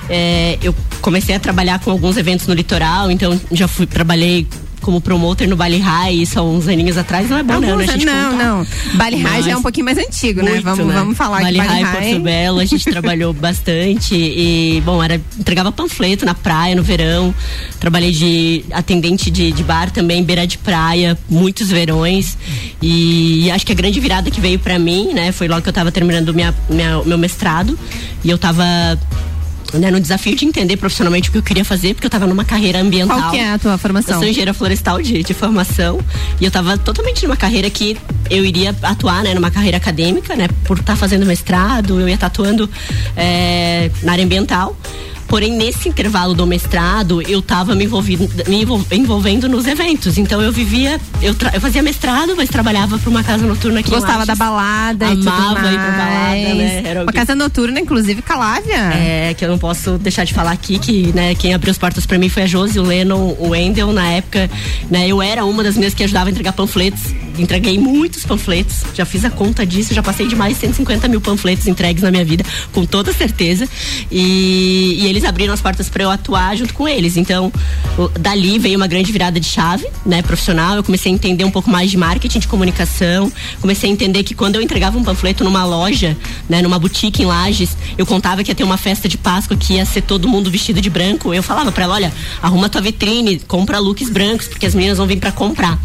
É, 0.08 0.56
eu 0.62 0.72
comecei 1.00 1.34
a 1.34 1.40
trabalhar 1.40 1.80
com 1.80 1.90
alguns 1.90 2.16
eventos 2.16 2.46
no 2.46 2.54
litoral, 2.54 3.10
então 3.10 3.40
já 3.50 3.66
fui, 3.66 3.86
trabalhei 3.86 4.46
como 4.86 5.00
promotor 5.00 5.48
no 5.48 5.56
Bali 5.56 5.78
High, 5.78 6.22
há 6.36 6.42
uns 6.42 6.68
aninhos 6.68 6.96
atrás, 6.96 7.28
não 7.28 7.36
é 7.36 7.42
bom, 7.42 7.58
né? 7.58 7.72
Alguns, 7.72 7.88
A 7.88 7.92
gente 7.94 8.06
não, 8.06 8.30
contar. 8.30 8.44
não. 8.44 8.66
Bali 8.94 9.16
High 9.16 9.42
já 9.42 9.50
é 9.50 9.56
um 9.56 9.62
pouquinho 9.62 9.84
mais 9.84 9.98
antigo, 9.98 10.42
né? 10.42 10.52
Muito, 10.52 10.64
Vamos, 10.64 10.94
vamos 10.94 11.16
falar 11.16 11.42
Bali 11.42 11.58
Bali 11.58 11.68
High, 11.68 11.82
High. 11.82 11.92
Porto 11.92 12.22
Belo, 12.22 12.60
a 12.60 12.64
gente 12.64 12.84
trabalhou 12.88 13.32
bastante 13.32 14.14
e, 14.14 14.80
bom, 14.84 15.02
era, 15.02 15.20
entregava 15.36 15.72
panfleto 15.72 16.24
na 16.24 16.34
praia 16.34 16.76
no 16.76 16.84
verão, 16.84 17.34
trabalhei 17.80 18.12
de 18.12 18.64
atendente 18.70 19.28
de, 19.28 19.50
de 19.50 19.64
bar 19.64 19.90
também, 19.90 20.22
beira 20.22 20.46
de 20.46 20.56
praia, 20.56 21.18
muitos 21.28 21.68
verões 21.68 22.38
e, 22.80 23.50
acho 23.50 23.66
que 23.66 23.72
a 23.72 23.74
grande 23.74 23.98
virada 23.98 24.30
que 24.30 24.40
veio 24.40 24.60
pra 24.60 24.78
mim, 24.78 25.12
né, 25.12 25.32
foi 25.32 25.48
logo 25.48 25.62
que 25.62 25.68
eu 25.68 25.72
tava 25.72 25.90
terminando 25.90 26.32
minha, 26.32 26.54
minha, 26.70 27.02
meu 27.02 27.18
mestrado 27.18 27.76
e 28.22 28.30
eu 28.30 28.38
tava 28.38 28.64
né, 29.74 29.90
no 29.90 30.00
desafio 30.00 30.34
de 30.36 30.44
entender 30.44 30.76
profissionalmente 30.76 31.28
o 31.28 31.32
que 31.32 31.38
eu 31.38 31.42
queria 31.42 31.64
fazer, 31.64 31.94
porque 31.94 32.06
eu 32.06 32.08
estava 32.08 32.26
numa 32.26 32.44
carreira 32.44 32.80
ambiental. 32.80 33.18
Qual 33.18 33.30
que 33.30 33.38
é 33.38 33.52
a 33.52 33.58
tua 33.58 33.72
Eu 33.72 33.78
formação? 33.78 34.18
sou 34.18 34.28
engenheira 34.28 34.54
florestal 34.54 35.00
de, 35.00 35.22
de 35.22 35.34
formação 35.34 36.00
e 36.40 36.44
eu 36.44 36.48
estava 36.48 36.76
totalmente 36.78 37.24
numa 37.24 37.36
carreira 37.36 37.68
que 37.70 37.96
eu 38.30 38.44
iria 38.44 38.74
atuar, 38.82 39.22
né, 39.22 39.34
numa 39.34 39.50
carreira 39.50 39.76
acadêmica, 39.76 40.34
né, 40.36 40.48
por 40.64 40.78
estar 40.78 40.96
fazendo 40.96 41.26
mestrado, 41.26 42.00
eu 42.00 42.08
ia 42.08 42.14
estar 42.14 42.28
atuando 42.28 42.68
é, 43.16 43.90
na 44.02 44.12
área 44.12 44.24
ambiental. 44.24 44.76
Porém, 45.28 45.52
nesse 45.56 45.88
intervalo 45.88 46.34
do 46.34 46.46
mestrado, 46.46 47.20
eu 47.22 47.40
estava 47.40 47.74
me, 47.74 47.86
me 48.48 48.62
envol- 48.62 48.84
envolvendo 48.92 49.48
nos 49.48 49.66
eventos. 49.66 50.18
Então, 50.18 50.40
eu 50.40 50.52
vivia, 50.52 51.00
eu, 51.20 51.34
eu 51.52 51.60
fazia 51.60 51.82
mestrado, 51.82 52.34
mas 52.36 52.48
trabalhava 52.48 52.98
para 52.98 53.10
uma 53.10 53.22
casa 53.24 53.44
noturna 53.46 53.80
aqui 53.80 53.90
Gostava 53.90 54.24
da 54.26 54.34
balada 54.34 55.06
Amava 55.08 55.72
ir 55.72 55.74
pra 55.74 55.90
balada, 55.90 56.54
né? 56.54 56.82
Era 56.84 57.02
Uma 57.02 57.12
casa 57.12 57.34
noturna, 57.34 57.80
inclusive, 57.80 58.22
Calávia. 58.22 58.76
é, 58.94 59.34
que 59.34 59.44
eu 59.44 59.48
não 59.48 59.58
posso 59.58 59.98
deixar 59.98 60.24
de 60.24 60.32
falar 60.32 60.52
aqui 60.52 60.78
que, 60.78 61.12
né, 61.14 61.34
quem 61.34 61.52
abriu 61.54 61.70
as 61.70 61.78
portas 61.78 62.06
pra 62.06 62.18
mim 62.18 62.28
foi 62.28 62.44
a 62.44 62.46
Josi, 62.46 62.78
o 62.78 62.82
Lennon, 62.82 63.34
o 63.38 63.48
Wendel, 63.50 63.92
na 63.92 64.08
época, 64.08 64.48
né, 64.90 65.08
eu 65.08 65.20
era 65.20 65.44
uma 65.44 65.62
das 65.62 65.76
minhas 65.76 65.92
que 65.94 66.04
ajudava 66.04 66.28
a 66.28 66.30
entregar 66.30 66.52
panfletos, 66.52 67.00
entreguei 67.38 67.78
muitos 67.78 68.24
panfletos, 68.24 68.82
já 68.94 69.04
fiz 69.04 69.24
a 69.24 69.30
conta 69.30 69.66
disso, 69.66 69.92
já 69.92 70.02
passei 70.02 70.26
de 70.28 70.36
mais 70.36 70.54
de 70.54 70.60
150 70.60 71.08
mil 71.08 71.20
panfletos 71.20 71.66
entregues 71.66 72.02
na 72.02 72.10
minha 72.10 72.24
vida, 72.24 72.44
com 72.72 72.84
toda 72.86 73.12
certeza, 73.12 73.68
e, 74.10 74.98
e 75.00 75.15
eles 75.16 75.28
abriram 75.28 75.52
as 75.52 75.60
portas 75.60 75.88
pra 75.88 76.02
eu 76.02 76.10
atuar 76.10 76.56
junto 76.56 76.74
com 76.74 76.88
eles, 76.88 77.16
então, 77.16 77.52
dali 78.20 78.58
veio 78.58 78.76
uma 78.76 78.86
grande 78.86 79.10
virada 79.12 79.40
de 79.40 79.46
chave, 79.46 79.86
né, 80.04 80.22
profissional, 80.22 80.76
eu 80.76 80.84
comecei 80.84 81.10
a 81.10 81.14
entender 81.14 81.44
um 81.44 81.50
pouco 81.50 81.70
mais 81.70 81.90
de 81.90 81.96
marketing, 81.96 82.38
de 82.38 82.48
comunicação, 82.48 83.32
comecei 83.60 83.88
a 83.90 83.92
entender 83.92 84.22
que 84.22 84.34
quando 84.34 84.56
eu 84.56 84.62
entregava 84.62 84.98
um 84.98 85.04
panfleto 85.04 85.42
numa 85.44 85.64
loja, 85.64 86.16
né, 86.48 86.62
numa 86.62 86.78
boutique 86.78 87.22
em 87.22 87.26
Lages, 87.26 87.76
eu 87.96 88.04
contava 88.06 88.42
que 88.44 88.50
ia 88.50 88.54
ter 88.54 88.64
uma 88.64 88.76
festa 88.76 89.08
de 89.08 89.16
Páscoa 89.18 89.56
que 89.56 89.74
ia 89.74 89.84
ser 89.84 90.02
todo 90.02 90.28
mundo 90.28 90.50
vestido 90.50 90.80
de 90.80 90.90
branco. 90.90 91.32
Eu 91.32 91.42
falava 91.42 91.72
pra 91.72 91.84
ela, 91.84 91.94
olha, 91.94 92.12
arruma 92.42 92.68
tua 92.68 92.80
vitrine, 92.80 93.38
compra 93.40 93.78
looks 93.78 94.10
brancos, 94.10 94.46
porque 94.46 94.66
as 94.66 94.74
meninas 94.74 94.98
vão 94.98 95.06
vir 95.06 95.18
pra 95.18 95.32
comprar. 95.32 95.78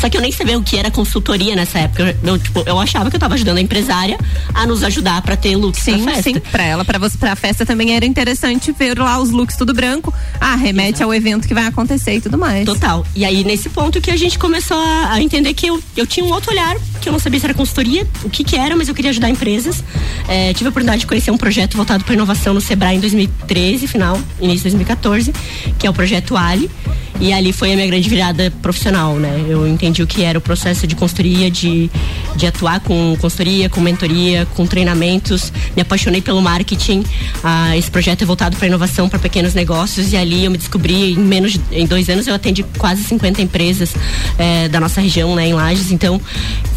Só 0.00 0.08
que 0.08 0.16
eu 0.16 0.20
nem 0.20 0.30
sabia 0.32 0.56
o 0.58 0.62
que 0.62 0.76
era 0.76 0.90
consultoria 0.90 1.54
nessa 1.56 1.78
época. 1.78 2.16
Eu, 2.22 2.38
tipo, 2.38 2.62
eu 2.66 2.78
achava 2.78 3.10
que 3.10 3.16
eu 3.16 3.20
tava 3.20 3.34
ajudando 3.34 3.58
a 3.58 3.60
empresária 3.60 4.18
a 4.54 4.66
nos 4.66 4.82
ajudar 4.82 5.20
pra 5.22 5.36
ter 5.36 5.56
looks 5.56 5.82
Sim, 5.82 6.02
pra 6.04 6.14
festa. 6.14 6.30
sim. 6.30 6.40
Pra 6.50 6.62
ela, 6.64 6.84
pra 6.84 6.98
você, 6.98 7.18
pra 7.18 7.34
festa 7.36 7.66
também 7.66 7.94
era 7.94 8.06
interessante 8.06 8.72
ver 8.78 8.98
lá 8.98 9.18
os 9.18 9.30
looks 9.30 9.56
tudo 9.56 9.72
branco. 9.74 10.12
Ah, 10.40 10.54
remete 10.54 11.02
ao 11.02 11.12
evento 11.12 11.46
que 11.46 11.54
vai 11.54 11.66
acontecer 11.66 12.16
e 12.16 12.20
tudo 12.20 12.38
mais. 12.38 12.64
Total. 12.64 13.06
E 13.14 13.24
aí, 13.24 13.44
nesse 13.44 13.68
ponto 13.68 14.00
que 14.00 14.10
a 14.10 14.16
gente 14.16 14.38
começou 14.38 14.76
a, 14.76 15.12
a 15.12 15.22
entender 15.22 15.54
que 15.54 15.66
eu, 15.66 15.82
eu 15.96 16.06
tinha 16.06 16.24
um 16.24 16.30
outro 16.30 16.50
olhar, 16.50 16.76
que 17.00 17.08
eu 17.08 17.12
não 17.12 17.18
sabia 17.18 17.40
se 17.40 17.46
era 17.46 17.54
consultoria, 17.54 18.06
o 18.24 18.30
que 18.30 18.44
que 18.44 18.56
era, 18.56 18.76
mas 18.76 18.88
eu 18.88 18.94
queria 18.94 19.10
ajudar 19.10 19.28
empresas. 19.30 19.82
É, 20.28 20.52
tive 20.52 20.66
a 20.66 20.70
oportunidade 20.70 21.00
de 21.00 21.06
conhecer 21.06 21.30
um 21.30 21.38
projeto 21.38 21.76
voltado 21.76 22.04
para 22.04 22.14
inovação 22.14 22.54
no 22.54 22.60
Sebrae 22.60 22.96
em 22.96 23.00
2013, 23.00 23.86
final, 23.86 24.20
início 24.40 24.70
de 24.70 24.76
2014, 24.76 25.32
que 25.78 25.86
é 25.86 25.90
o 25.90 25.92
projeto 25.92 26.36
Ali. 26.36 26.70
E 27.18 27.32
ali 27.32 27.52
foi 27.52 27.72
a 27.72 27.76
minha 27.76 27.86
grande 27.86 28.08
virada 28.08 28.52
profissional, 28.62 29.16
né? 29.16 29.44
Eu 29.48 29.66
entendi 29.66 30.02
o 30.02 30.06
que 30.06 30.22
era 30.22 30.38
o 30.38 30.40
processo 30.40 30.86
de 30.86 30.94
consultoria, 30.94 31.50
de, 31.50 31.90
de 32.36 32.46
atuar 32.46 32.80
com 32.80 33.16
consultoria, 33.18 33.70
com 33.70 33.80
mentoria, 33.80 34.46
com 34.54 34.66
treinamentos. 34.66 35.52
Me 35.74 35.82
apaixonei 35.82 36.20
pelo 36.20 36.42
marketing. 36.42 37.04
Ah, 37.42 37.76
esse 37.76 37.90
projeto 37.90 38.22
é 38.22 38.24
voltado 38.26 38.56
para 38.56 38.65
inovação, 38.66 39.08
para 39.08 39.18
pequenos 39.18 39.54
negócios. 39.54 40.12
E 40.12 40.16
ali 40.16 40.44
eu 40.44 40.50
me 40.50 40.58
descobri, 40.58 41.12
em 41.12 41.18
menos 41.18 41.52
de, 41.52 41.60
em 41.72 41.86
dois 41.86 42.08
anos, 42.08 42.26
eu 42.26 42.34
atendi 42.34 42.64
quase 42.78 43.02
50 43.04 43.42
empresas 43.42 43.94
eh, 44.38 44.68
da 44.68 44.80
nossa 44.80 45.00
região, 45.00 45.34
né, 45.34 45.48
em 45.48 45.52
Lages. 45.52 45.90
Então, 45.90 46.20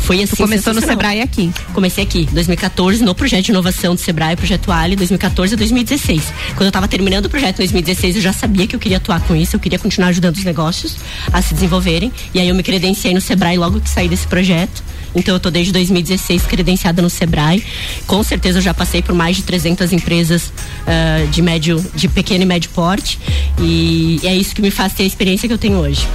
foi 0.10 0.24
assim. 0.24 0.36
Tu 0.36 0.42
começou 0.42 0.74
no. 0.74 0.82
Sebrae 0.82 1.22
aqui. 1.22 1.52
Comecei 1.74 2.04
aqui, 2.04 2.28
2014, 2.32 3.04
no 3.04 3.14
projeto 3.14 3.46
de 3.46 3.52
inovação 3.52 3.94
do 3.94 4.02
Sebrae, 4.02 4.36
projeto 4.36 4.72
Ali, 4.72 4.96
2014 4.96 5.54
a 5.54 5.58
2016. 5.58 6.24
Quando 6.56 6.62
eu 6.62 6.68
estava 6.70 6.88
terminando 6.88 7.26
o 7.26 7.30
projeto 7.30 7.56
em 7.56 7.64
2016, 7.64 8.16
eu 8.16 8.22
já 8.22 8.34
sabia 8.34 8.66
que 8.66 8.76
eu 8.76 8.80
queria 8.80 8.98
atuar 8.98 9.22
com 9.22 9.36
isso, 9.36 9.56
eu 9.56 9.60
queria 9.60 9.78
continuar 9.78 10.10
ajudando 10.10 10.36
os 10.36 10.44
negócios 10.44 10.98
a 11.32 11.42
se 11.42 11.54
desenvolverem. 11.54 12.12
E 12.34 12.40
aí 12.40 12.50
eu 12.50 12.56
me 12.56 12.64
credenciei 12.64 13.14
no 13.14 13.22
Sebrae 13.22 13.58
logo 13.58 13.80
que 13.80 13.90
saí 13.90 14.08
desse 14.08 14.26
projeto. 14.26 14.84
Então 15.16 15.36
eu 15.36 15.40
tô 15.40 15.50
desde 15.50 15.72
2016 15.74 16.44
credenciada 16.44 17.02
no 17.02 17.10
Sebrae. 17.10 17.64
Com 18.06 18.24
certeza 18.24 18.60
eu 18.60 18.62
já 18.62 18.74
passei 18.74 19.02
por 19.02 19.14
mais 19.16 19.38
de 19.38 19.44
300 19.44 19.92
empresas 19.94 20.52
ah, 20.88 21.26
de 21.32 21.42
médio, 21.42 21.79
de 21.96 22.08
pequeno 22.08 22.44
e 22.44 22.46
médio 22.46 22.70
porte. 22.72 23.20
E 23.60 24.20
é 24.24 24.36
isso 24.36 24.56
que 24.56 24.62
me 24.62 24.72
faz 24.72 24.94
ter 24.94 25.04
a 25.04 25.08
experiência 25.08 25.48
que 25.48 25.54
eu 25.54 25.58
tenho 25.58 25.78
hoje. 25.78 26.08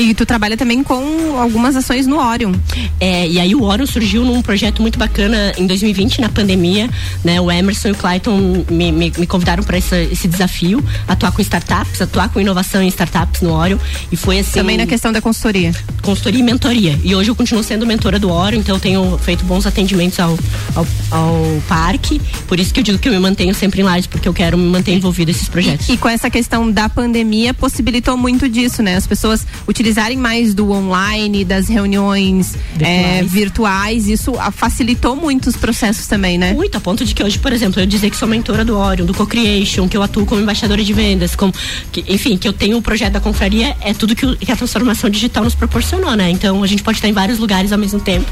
E 0.00 0.14
tu 0.14 0.24
trabalha 0.24 0.56
também 0.56 0.82
com 0.82 1.38
algumas 1.38 1.76
ações 1.76 2.06
no 2.06 2.18
Orion. 2.18 2.54
É, 2.98 3.28
e 3.28 3.38
aí 3.38 3.54
o 3.54 3.62
Orion 3.64 3.84
surgiu 3.84 4.24
num 4.24 4.40
projeto 4.40 4.80
muito 4.80 4.98
bacana 4.98 5.52
em 5.58 5.66
2020, 5.66 6.22
na 6.22 6.30
pandemia, 6.30 6.88
né? 7.22 7.38
O 7.38 7.50
Emerson 7.50 7.88
e 7.88 7.90
o 7.90 7.94
Clayton 7.94 8.64
me, 8.70 8.92
me, 8.92 9.12
me 9.18 9.26
convidaram 9.26 9.62
para 9.62 9.76
esse, 9.76 10.26
desafio, 10.26 10.82
atuar 11.06 11.32
com 11.32 11.42
startups, 11.42 12.00
atuar 12.00 12.30
com 12.30 12.40
inovação 12.40 12.82
em 12.82 12.88
startups 12.88 13.42
no 13.42 13.52
Orion. 13.52 13.76
E 14.10 14.16
foi 14.16 14.38
assim. 14.38 14.52
Também 14.52 14.78
na 14.78 14.86
questão 14.86 15.12
da 15.12 15.20
consultoria. 15.20 15.74
Consultoria 16.00 16.40
e 16.40 16.42
mentoria. 16.42 16.98
E 17.04 17.14
hoje 17.14 17.30
eu 17.30 17.34
continuo 17.34 17.62
sendo 17.62 17.86
mentora 17.86 18.18
do 18.18 18.30
Orion, 18.30 18.60
então 18.60 18.76
eu 18.76 18.80
tenho 18.80 19.18
feito 19.18 19.44
bons 19.44 19.66
atendimentos 19.66 20.18
ao, 20.18 20.38
ao, 20.74 20.86
ao 21.10 21.62
parque. 21.68 22.18
Por 22.48 22.58
isso 22.58 22.72
que 22.72 22.80
eu 22.80 22.84
digo 22.84 22.98
que 22.98 23.08
eu 23.08 23.12
me 23.12 23.18
mantenho 23.18 23.54
sempre 23.54 23.82
em 23.82 23.86
lives, 23.86 24.06
porque 24.06 24.26
eu 24.26 24.32
quero 24.32 24.56
me 24.56 24.70
manter 24.70 24.92
nesses 25.18 25.48
projetos. 25.48 25.88
E, 25.88 25.92
e 25.92 25.96
com 25.96 26.08
essa 26.08 26.30
questão 26.30 26.70
da 26.70 26.88
pandemia 26.88 27.52
possibilitou 27.54 28.16
muito 28.16 28.48
disso, 28.48 28.82
né? 28.82 28.96
As 28.96 29.06
pessoas 29.06 29.46
utilizarem 29.68 30.16
mais 30.16 30.54
do 30.54 30.70
online, 30.70 31.44
das 31.44 31.68
reuniões 31.68 32.56
virtuais, 32.74 32.80
é, 32.80 33.22
virtuais 33.22 34.08
isso 34.08 34.32
facilitou 34.52 35.16
muito 35.16 35.48
os 35.48 35.56
processos 35.56 36.06
também, 36.06 36.38
né? 36.38 36.52
Muito, 36.52 36.76
a 36.76 36.80
ponto 36.80 37.04
de 37.04 37.14
que 37.14 37.22
hoje, 37.22 37.38
por 37.38 37.52
exemplo, 37.52 37.80
eu 37.80 37.86
dizer 37.86 38.10
que 38.10 38.16
sou 38.16 38.28
mentora 38.28 38.64
do 38.64 38.76
Orion, 38.76 39.06
do 39.06 39.14
Co-Creation, 39.14 39.88
que 39.88 39.96
eu 39.96 40.02
atuo 40.02 40.24
como 40.26 40.40
embaixadora 40.40 40.82
de 40.82 40.92
vendas, 40.92 41.34
como, 41.34 41.52
que, 41.92 42.04
enfim, 42.08 42.36
que 42.36 42.46
eu 42.46 42.52
tenho 42.52 42.76
o 42.76 42.82
projeto 42.82 43.12
da 43.12 43.20
confraria, 43.20 43.76
é 43.80 43.92
tudo 43.92 44.14
que, 44.14 44.36
que, 44.36 44.52
a 44.52 44.56
transformação 44.56 45.08
digital 45.10 45.44
nos 45.44 45.54
proporcionou, 45.54 46.14
né? 46.14 46.30
Então 46.30 46.62
a 46.62 46.66
gente 46.66 46.82
pode 46.82 46.98
estar 46.98 47.08
em 47.08 47.12
vários 47.12 47.38
lugares 47.38 47.72
ao 47.72 47.78
mesmo 47.78 48.00
tempo. 48.00 48.30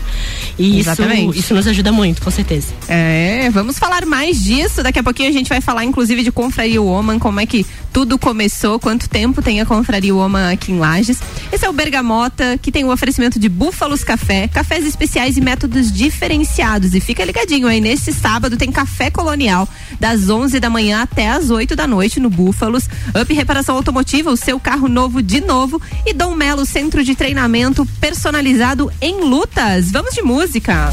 E 0.58 0.80
isso, 0.80 0.90
isso 1.34 1.54
nos 1.54 1.66
ajuda 1.66 1.92
muito, 1.92 2.22
com 2.22 2.30
certeza. 2.30 2.68
É, 2.88 3.48
vamos 3.50 3.78
falar 3.78 4.04
mais 4.06 4.42
disso. 4.42 4.82
Daqui 4.82 4.98
a 4.98 5.02
pouquinho 5.02 5.28
a 5.28 5.32
gente 5.32 5.48
vai 5.48 5.60
falar, 5.60 5.84
inclusive, 5.84 6.22
de 6.22 6.32
Confraria 6.32 6.67
Woman, 6.76 7.18
como 7.18 7.38
é 7.38 7.46
que 7.46 7.64
tudo 7.92 8.18
começou, 8.18 8.78
quanto 8.78 9.08
tempo 9.08 9.40
tem 9.40 9.60
a 9.60 9.66
Confraria 9.66 10.14
Woman 10.14 10.52
aqui 10.52 10.72
em 10.72 10.78
Lages. 10.78 11.18
Esse 11.50 11.64
é 11.64 11.70
o 11.70 11.72
Bergamota, 11.72 12.58
que 12.60 12.70
tem 12.70 12.84
o 12.84 12.92
oferecimento 12.92 13.38
de 13.38 13.48
Búfalos 13.48 14.04
Café, 14.04 14.48
cafés 14.48 14.86
especiais 14.86 15.36
e 15.36 15.40
métodos 15.40 15.90
diferenciados. 15.92 16.94
E 16.94 17.00
fica 17.00 17.24
ligadinho 17.24 17.66
aí, 17.66 17.80
nesse 17.80 18.12
sábado 18.12 18.56
tem 18.56 18.70
café 18.70 19.10
colonial, 19.10 19.68
das 19.98 20.28
11 20.28 20.60
da 20.60 20.68
manhã 20.68 21.02
até 21.02 21.28
as 21.28 21.50
8 21.50 21.74
da 21.74 21.86
noite 21.86 22.20
no 22.20 22.28
Búfalos. 22.28 22.88
Up 23.20 23.32
Reparação 23.32 23.76
Automotiva, 23.76 24.30
o 24.30 24.36
seu 24.36 24.60
carro 24.60 24.88
novo 24.88 25.22
de 25.22 25.40
novo. 25.40 25.80
E 26.04 26.12
Dom 26.12 26.34
Melo, 26.34 26.66
centro 26.66 27.04
de 27.04 27.14
treinamento 27.14 27.86
personalizado 28.00 28.92
em 29.00 29.20
lutas. 29.22 29.90
Vamos 29.90 30.14
de 30.14 30.22
música. 30.22 30.92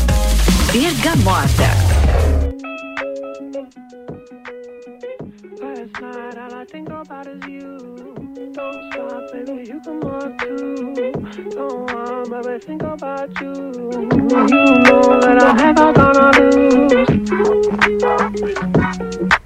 Bergamota. 0.71 2.04
Think 6.75 6.89
about 6.89 7.25
is 7.25 7.41
you. 7.47 7.77
Don't 8.51 8.91
stop, 8.91 9.31
baby, 9.31 9.63
you 9.65 9.79
can 9.79 9.99
walk 10.01 10.37
too. 10.39 10.93
Don't 11.51 11.93
want, 11.93 12.29
baby, 12.43 12.59
think 12.65 12.83
about 12.83 13.39
you. 13.39 13.53
You 13.93 14.09
know 14.83 15.19
that 15.21 15.41
I 15.41 15.57
have 15.61 15.79
all 15.79 15.93
gonna 15.93 16.31
lose. 19.29 19.44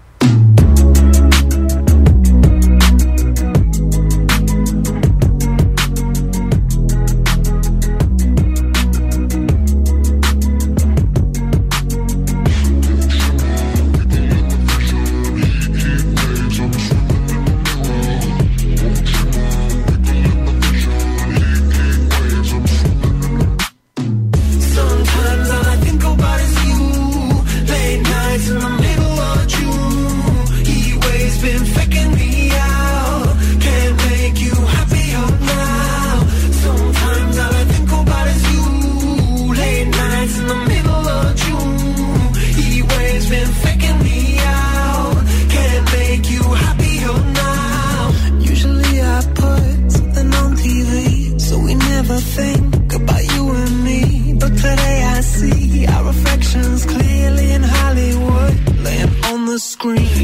scream. 59.79 60.18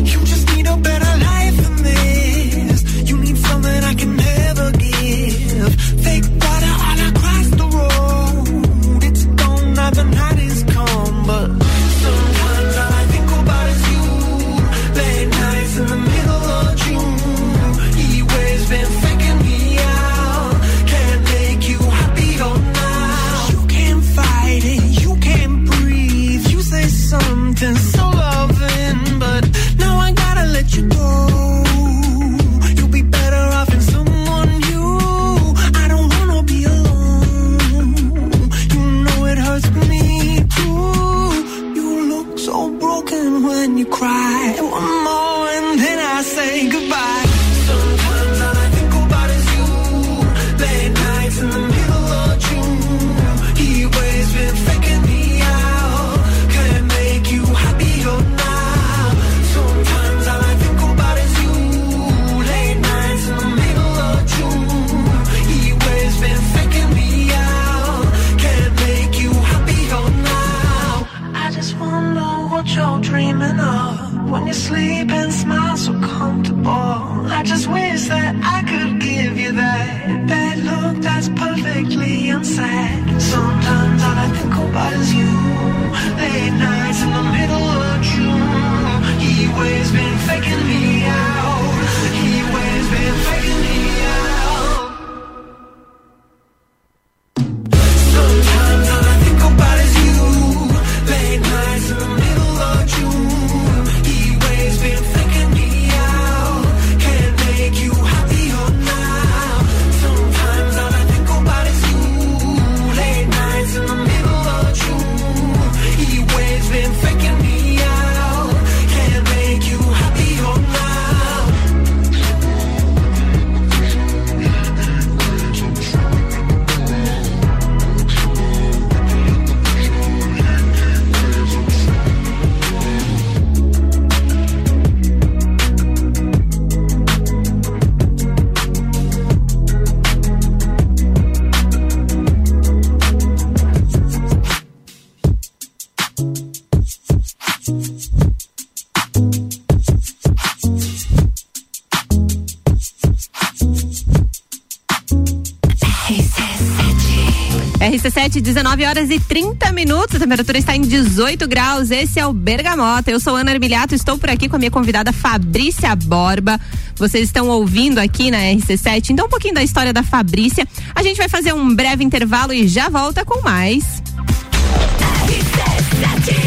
RC7, 158.35 158.41
19 158.41 158.85
horas 158.85 159.09
e 159.09 159.19
30 159.19 159.71
minutos. 159.71 160.15
A 160.15 160.19
temperatura 160.19 160.57
está 160.57 160.75
em 160.75 160.81
18 160.81 161.47
graus. 161.47 161.91
Esse 161.91 162.19
é 162.19 162.25
o 162.25 162.33
Bergamota. 162.33 163.11
Eu 163.11 163.19
sou 163.19 163.35
Ana 163.35 163.51
Armiliato. 163.51 163.95
Estou 163.95 164.17
por 164.17 164.29
aqui 164.29 164.49
com 164.49 164.55
a 164.55 164.59
minha 164.59 164.71
convidada 164.71 165.13
Fabrícia 165.13 165.95
Borba. 165.95 166.59
Vocês 166.95 167.25
estão 167.25 167.47
ouvindo 167.47 167.99
aqui 167.99 168.31
na 168.31 168.39
RC7. 168.39 169.11
Então, 169.11 169.25
um 169.27 169.29
pouquinho 169.29 169.53
da 169.53 169.63
história 169.63 169.93
da 169.93 170.03
Fabrícia. 170.03 170.67
A 170.93 171.03
gente 171.03 171.17
vai 171.17 171.29
fazer 171.29 171.53
um 171.53 171.73
breve 171.75 172.03
intervalo 172.03 172.53
e 172.53 172.67
já 172.67 172.89
volta 172.89 173.23
com 173.23 173.41
mais. 173.41 173.83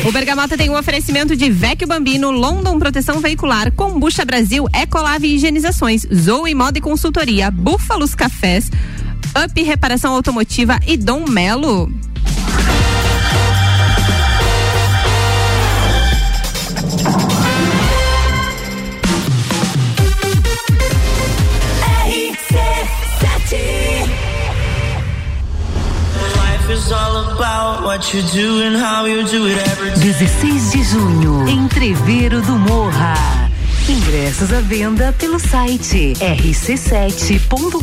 O 0.07 0.13
Bergamota 0.13 0.57
tem 0.57 0.71
um 0.71 0.77
oferecimento 0.77 1.37
de 1.37 1.51
Vecchio 1.51 1.87
Bambino, 1.87 2.31
London 2.31 2.79
Proteção 2.79 3.21
Veicular, 3.21 3.73
Combucha 3.73 4.25
Brasil, 4.25 4.67
Ecolave 4.75 5.35
Higienizações, 5.35 6.07
Zoe 6.15 6.55
Moda 6.55 6.79
e 6.79 6.81
Consultoria, 6.81 7.51
Búfalos 7.51 8.15
Cafés, 8.15 8.71
Up 9.45 9.63
Reparação 9.63 10.15
Automotiva 10.15 10.81
e 10.85 10.97
Dom 10.97 11.25
Melo. 11.29 11.89
Life 26.35 26.73
is 26.73 26.91
all 26.91 27.31
about 27.33 27.85
what 27.85 28.13
you 28.13 28.23
do 28.33 28.63
and 28.63 28.77
how 28.77 29.07
you 29.07 29.23
do 29.23 29.47
it 29.47 29.57
every 29.71 29.91
day. 29.93 30.15
16 30.15 30.73
de 30.73 30.83
junho, 30.83 31.49
Entreveiro 31.49 32.43
do. 32.43 32.58
Ingressos 34.29 34.53
à 34.53 34.61
venda 34.61 35.15
pelo 35.19 35.39
site 35.39 36.13
rc7.com.br. 36.21 37.79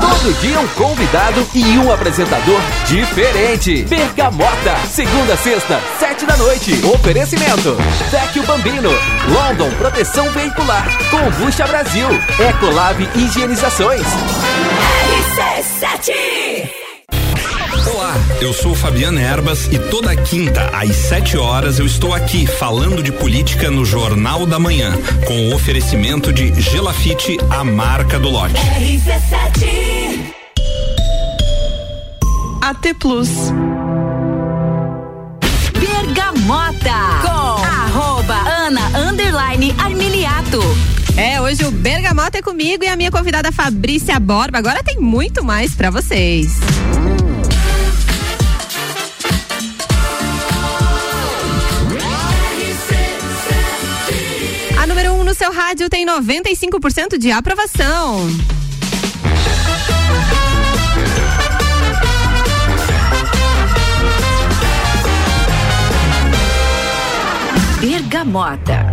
Todo 0.00 0.40
dia 0.40 0.58
um 0.58 0.66
convidado 0.66 1.46
e 1.54 1.78
um 1.78 1.92
apresentador 1.92 2.60
diferente. 2.88 3.84
Bergamota, 3.84 4.76
segunda 4.90 5.34
a 5.34 5.36
sexta, 5.36 5.80
sete 6.00 6.26
da 6.26 6.36
noite. 6.38 6.72
Oferecimento: 6.92 7.76
Vecchio 8.10 8.42
Bambino, 8.42 8.90
London 9.28 9.70
Proteção 9.78 10.28
Veicular, 10.32 10.88
Combucha 11.08 11.68
Brasil, 11.68 12.08
Ecolab 12.48 13.08
Higienizações. 13.14 14.02
Olá, 14.02 15.60
eu 18.40 18.52
sou 18.54 18.74
Fabiana 18.74 19.20
Erbas 19.20 19.66
e 19.66 19.78
toda 19.78 20.16
quinta 20.16 20.70
às 20.72 20.94
7 20.96 21.36
horas 21.36 21.78
eu 21.78 21.84
estou 21.84 22.14
aqui 22.14 22.46
falando 22.46 23.02
de 23.02 23.12
política 23.12 23.70
no 23.70 23.84
Jornal 23.84 24.46
da 24.46 24.58
Manhã, 24.58 24.92
com 25.26 25.48
o 25.48 25.54
oferecimento 25.54 26.32
de 26.32 26.58
Gelafite, 26.60 27.38
a 27.50 27.62
marca 27.62 28.18
do 28.18 28.30
lote. 28.30 28.54
AT 32.62 32.94
Plus. 32.98 33.28
Bergamota 35.78 36.90
com 37.22 37.64
arroba 37.64 38.34
Ana 38.34 39.10
underline 39.10 39.74
Armiliato. 39.78 40.60
É, 41.16 41.40
hoje 41.40 41.64
o 41.64 41.70
Bergamota 41.70 42.38
é 42.38 42.42
comigo 42.42 42.84
e 42.84 42.88
a 42.88 42.96
minha 42.96 43.10
convidada 43.10 43.52
Fabrícia 43.52 44.18
Borba. 44.18 44.58
Agora 44.58 44.82
tem 44.82 44.98
muito 44.98 45.44
mais 45.44 45.74
pra 45.74 45.90
vocês. 45.90 46.58
A 47.26 47.29
seu 55.40 55.50
rádio 55.50 55.88
tem 55.88 56.04
95% 56.04 57.16
de 57.16 57.30
aprovação. 57.30 58.28
Bergamota. 67.80 68.84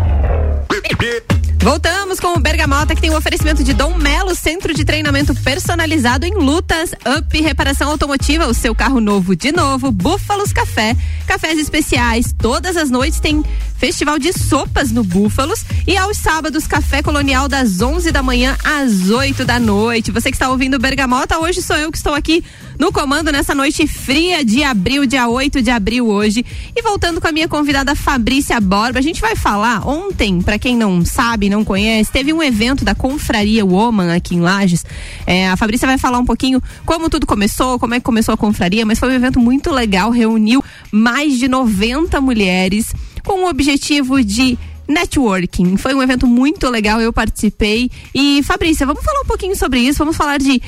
Voltamos 1.62 2.18
com 2.18 2.28
o 2.28 2.40
Bergamota, 2.40 2.96
que 2.96 3.02
tem 3.02 3.12
um 3.12 3.18
oferecimento 3.18 3.62
de 3.62 3.74
Dom 3.74 3.98
Melo, 3.98 4.34
centro 4.34 4.74
de 4.74 4.86
treinamento 4.86 5.36
personalizado 5.36 6.26
em 6.26 6.34
lutas, 6.34 6.94
up, 7.18 7.42
reparação 7.42 7.90
automotiva, 7.90 8.48
o 8.48 8.54
seu 8.54 8.74
carro 8.74 9.02
novo 9.02 9.36
de 9.36 9.52
novo, 9.52 9.92
Búfalos 9.92 10.54
Café, 10.54 10.96
cafés 11.28 11.60
especiais, 11.60 12.34
todas 12.36 12.78
as 12.78 12.90
noites 12.90 13.20
tem 13.20 13.44
festival 13.78 14.18
de 14.18 14.34
sopas 14.34 14.92
no 14.92 15.04
Búfalos 15.04 15.64
e 15.86 15.96
aos 15.96 16.18
sábados, 16.18 16.66
café 16.66 17.04
colonial 17.04 17.48
das 17.48 17.80
11 17.80 18.12
da 18.12 18.24
manhã 18.24 18.58
às 18.64 19.10
8 19.12 19.46
da 19.46 19.60
noite. 19.60 20.10
Você 20.10 20.32
que 20.32 20.36
está 20.36 20.50
ouvindo 20.50 20.80
Bergamota, 20.80 21.38
hoje 21.38 21.62
sou 21.62 21.76
eu 21.76 21.92
que 21.92 21.98
estou 21.98 22.14
aqui 22.14 22.44
no 22.80 22.92
comando 22.92 23.32
nessa 23.32 23.54
noite 23.54 23.86
fria 23.86 24.44
de 24.44 24.64
abril, 24.64 25.06
dia 25.06 25.28
8 25.28 25.62
de 25.62 25.70
abril 25.70 26.08
hoje. 26.08 26.46
E 26.76 26.82
voltando 26.82 27.22
com 27.22 27.28
a 27.28 27.32
minha 27.32 27.48
convidada 27.48 27.94
Fabrícia 27.94 28.60
Borba, 28.60 28.98
a 28.98 29.02
gente 29.02 29.22
vai 29.22 29.36
falar 29.36 29.88
ontem, 29.88 30.42
para 30.42 30.58
quem 30.58 30.76
não 30.76 31.06
sabe, 31.06 31.50
não 31.50 31.64
conhece, 31.64 32.12
teve 32.12 32.34
um 32.34 32.42
evento 32.42 32.84
da 32.84 32.96
Confraria 32.96 33.66
Woman 33.66 34.16
aqui 34.16 34.36
em 34.36 34.40
Lages. 34.40 34.86
É, 35.26 35.50
a 35.50 35.58
Fabrícia 35.58 35.88
vai 35.88 35.98
falar 35.98 36.18
um 36.18 36.26
pouquinho 36.26 36.62
como 36.86 37.10
tudo 37.10 37.28
começou, 37.28 37.78
como 37.78 37.94
é 37.94 38.00
que 38.00 38.06
começou 38.06 38.34
a 38.34 38.38
confraria, 38.38 38.86
mas 38.86 38.98
foi 38.98 39.10
um 39.10 39.14
evento 39.14 39.40
muito 39.40 39.72
legal, 39.72 40.10
reuniu 40.10 40.64
mais 40.92 41.17
de 41.26 41.48
90 41.48 42.20
mulheres 42.22 42.94
com 43.24 43.44
o 43.44 43.50
objetivo 43.50 44.24
de 44.24 44.58
networking. 44.88 45.76
Foi 45.76 45.94
um 45.94 46.02
evento 46.02 46.26
muito 46.26 46.70
legal, 46.70 47.02
eu 47.02 47.12
participei. 47.12 47.90
E 48.14 48.42
Fabrícia, 48.44 48.86
vamos 48.86 49.04
falar 49.04 49.22
um 49.22 49.26
pouquinho 49.26 49.56
sobre 49.56 49.80
isso, 49.80 50.00
vamos 50.00 50.16
falar 50.16 50.38
de 50.38 50.62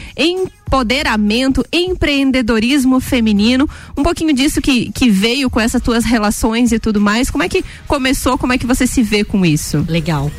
empoderamento, 0.70 1.66
empreendedorismo 1.74 3.00
feminino, 3.00 3.68
um 3.98 4.04
pouquinho 4.04 4.32
disso 4.34 4.62
que, 4.62 4.92
que 4.92 5.10
veio 5.10 5.50
com 5.50 5.60
essas 5.60 5.82
tuas 5.82 6.06
relações 6.06 6.72
e 6.72 6.78
tudo 6.78 7.02
mais. 7.02 7.32
Como 7.32 7.44
é 7.44 7.50
que 7.50 7.66
começou? 7.88 8.38
Como 8.38 8.54
é 8.54 8.58
que 8.58 8.68
você 8.68 8.86
se 8.86 9.02
vê 9.02 9.24
com 9.24 9.44
isso? 9.44 9.84
Legal. 9.90 10.32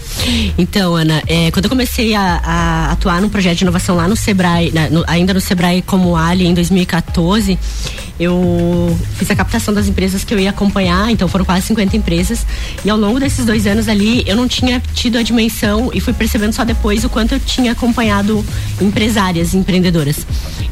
Então, 0.56 0.94
Ana, 0.94 1.20
é, 1.26 1.50
quando 1.50 1.64
eu 1.64 1.68
comecei 1.68 2.14
a, 2.14 2.40
a 2.44 2.92
atuar 2.92 3.20
num 3.20 3.28
projeto 3.28 3.58
de 3.58 3.64
inovação 3.64 3.96
lá 3.96 4.06
no 4.06 4.14
Sebrae, 4.14 4.70
na- 4.72 4.88
no- 4.88 5.04
ainda 5.08 5.34
no 5.34 5.40
Sebrae 5.40 5.82
como 5.82 6.14
Ali 6.14 6.46
em 6.46 6.54
2014, 6.54 7.58
eu 8.18 8.96
fiz 9.16 9.30
a 9.30 9.34
captação 9.34 9.72
das 9.74 9.88
empresas 9.88 10.22
que 10.22 10.32
eu 10.34 10.38
ia 10.38 10.50
acompanhar, 10.50 11.10
então 11.10 11.26
foram 11.26 11.44
quase 11.44 11.66
50 11.66 11.96
empresas. 11.96 12.46
E 12.84 12.90
ao 12.90 12.96
longo 12.98 13.18
desses 13.18 13.44
dois 13.46 13.66
anos 13.66 13.88
ali, 13.88 14.22
eu 14.26 14.36
não 14.36 14.46
tinha 14.46 14.80
tido 14.94 15.16
a 15.18 15.22
dimensão 15.22 15.90
e 15.92 16.00
fui 16.00 16.12
percebendo 16.12 16.52
só 16.52 16.62
depois 16.64 17.02
o 17.04 17.08
quanto 17.08 17.32
eu 17.34 17.40
tinha 17.40 17.72
acompanhado 17.72 18.44
empresárias, 18.80 19.54
empreendedoras. 19.54 20.19